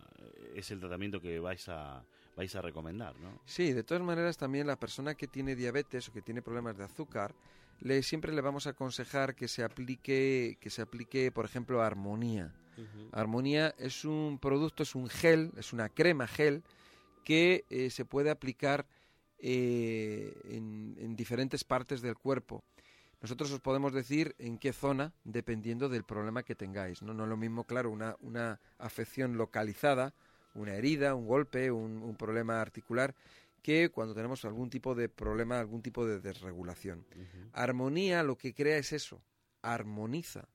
es 0.55 0.71
el 0.71 0.81
tratamiento 0.81 1.21
que 1.21 1.39
vais 1.39 1.69
a, 1.69 2.05
vais 2.39 2.55
a 2.55 2.63
recomendar, 2.63 3.19
¿no? 3.19 3.41
Sí, 3.45 3.73
de 3.73 3.83
todas 3.83 4.03
maneras 4.03 4.37
también 4.37 4.69
la 4.69 4.79
persona 4.79 5.17
que 5.17 5.27
tiene 5.27 5.57
diabetes 5.57 6.09
o 6.09 6.13
que 6.13 6.23
tiene 6.23 6.41
problemas 6.41 6.79
de 6.79 6.85
azúcar, 6.85 7.35
le, 7.81 8.01
siempre 8.05 8.33
le 8.33 8.41
vamos 8.41 8.69
a 8.69 8.71
aconsejar 8.71 9.35
que 9.35 9.49
se 9.49 9.65
aplique, 9.65 10.57
que 10.61 10.71
se 10.71 10.83
aplique, 10.83 11.33
por 11.33 11.45
ejemplo, 11.45 11.83
armonía. 11.83 12.55
Armonía 13.11 13.75
es 13.77 14.05
un 14.05 14.39
producto, 14.41 14.85
es 14.85 14.95
un 14.95 15.09
gel, 15.09 15.51
es 15.57 15.73
una 15.73 15.89
crema 15.89 16.29
gel 16.29 16.63
que 17.25 17.65
eh, 17.71 17.91
se 17.91 18.05
puede 18.05 18.31
aplicar 18.31 18.87
eh, 19.41 20.33
en, 20.45 20.97
en, 21.01 21.17
diferentes 21.17 21.65
partes 21.65 22.03
del 22.03 22.17
cuerpo. 22.17 22.63
Nosotros 23.21 23.51
os 23.51 23.59
podemos 23.59 23.93
decir 23.93 24.37
en 24.39 24.59
qué 24.59 24.73
zona, 24.73 25.13
dependiendo 25.25 25.89
del 25.89 26.05
problema 26.05 26.45
que 26.45 26.55
tengáis. 26.55 27.03
No, 27.03 27.15
no 27.15 27.25
es 27.25 27.29
lo 27.29 27.37
mismo, 27.37 27.65
claro, 27.65 27.91
una, 27.91 28.15
una 28.21 28.61
afección 28.79 29.37
localizada, 29.37 30.15
una 30.59 30.75
herida, 30.75 31.15
un 31.15 31.27
golpe, 31.27 31.71
un, 31.71 32.17
problema 32.17 32.61
articular, 32.61 33.15
que 33.63 33.91
cuando 33.91 34.15
tenemos 34.15 34.45
algún 34.45 34.71
tipo 34.71 34.95
de 34.95 35.09
problema, 35.09 35.59
algún 35.59 35.83
tipo 35.83 36.07
de 36.07 36.21
desregulación. 36.21 37.07
Armonía 37.53 38.23
lo 38.23 38.37
que 38.37 38.55
crea 38.55 38.79
es 38.79 38.93
eso, 38.93 39.23
armoniza, 39.63 40.49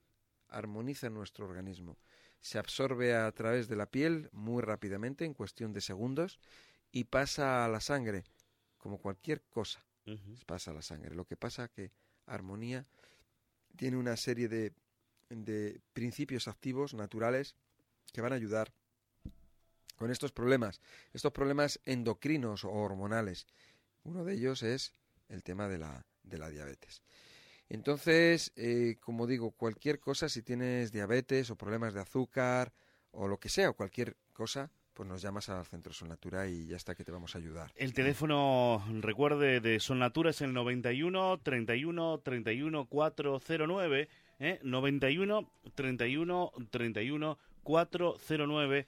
armoniza 0.50 1.10
nuestro 1.10 1.46
organismo. 1.46 1.98
Se 2.42 2.60
absorbe 2.60 3.16
a 3.16 3.32
través 3.32 3.68
de 3.68 3.76
la 3.76 3.86
piel 3.86 4.30
muy 4.34 4.62
rápidamente, 4.62 5.26
en 5.26 5.34
cuestión 5.34 5.74
de 5.74 5.82
segundos, 5.82 6.40
y 6.92 7.06
pasa 7.06 7.66
a 7.66 7.70
la 7.70 7.80
sangre, 7.80 8.24
como 8.78 8.98
cualquier 8.98 9.42
cosa, 9.44 9.84
pasa 10.46 10.72
a 10.72 10.74
la 10.74 10.82
sangre. 10.82 11.16
Lo 11.16 11.26
que 11.26 11.38
pasa 11.38 11.70
que 11.70 11.92
armonía 12.26 12.86
tiene 13.78 13.98
una 13.98 14.18
serie 14.18 14.48
de, 14.48 14.74
de 15.30 15.80
principios 15.94 16.48
activos 16.48 16.94
naturales 16.94 17.56
que 18.12 18.22
van 18.22 18.34
a 18.34 18.36
ayudar 18.36 18.74
con 19.96 20.12
estos 20.12 20.32
problemas, 20.32 20.82
estos 21.14 21.32
problemas 21.32 21.80
endocrinos 21.86 22.64
o 22.64 22.72
hormonales. 22.72 23.48
Uno 24.04 24.24
de 24.24 24.34
ellos 24.34 24.64
es 24.64 24.94
el 25.30 25.44
tema 25.44 25.68
de 25.68 25.78
la, 25.78 26.06
de 26.24 26.38
la 26.38 26.50
diabetes. 26.50 27.02
Entonces, 27.70 28.52
eh, 28.56 28.98
como 29.00 29.26
digo, 29.26 29.52
cualquier 29.52 30.00
cosa, 30.00 30.30
si 30.30 30.44
tienes 30.44 30.92
diabetes 30.92 31.50
o 31.50 31.56
problemas 31.56 31.94
de 31.94 32.02
azúcar 32.02 32.74
o 33.12 33.28
lo 33.28 33.40
que 33.40 33.50
sea, 33.50 33.70
o 33.70 33.74
cualquier 33.74 34.18
cosa, 34.34 34.72
pues 34.94 35.10
nos 35.10 35.22
llamas 35.22 35.50
al 35.50 35.66
Centro 35.66 35.94
Sol 35.94 36.10
Natura 36.10 36.48
y 36.48 36.68
ya 36.68 36.76
está 36.76 36.96
que 36.96 37.04
te 37.04 37.12
vamos 37.12 37.36
a 37.36 37.40
ayudar. 37.40 37.72
El 37.76 37.94
teléfono, 37.94 38.84
recuerde, 39.02 39.60
de 39.60 39.80
Sol 39.80 40.00
Natura 40.00 40.30
es 40.30 40.42
el 40.42 40.54
91 40.54 41.40
31 41.42 42.20
31 42.20 42.86
409, 42.86 44.10
¿eh? 44.40 44.60
91 44.62 45.52
31 45.74 46.52
31 46.70 47.38
409 47.64 48.88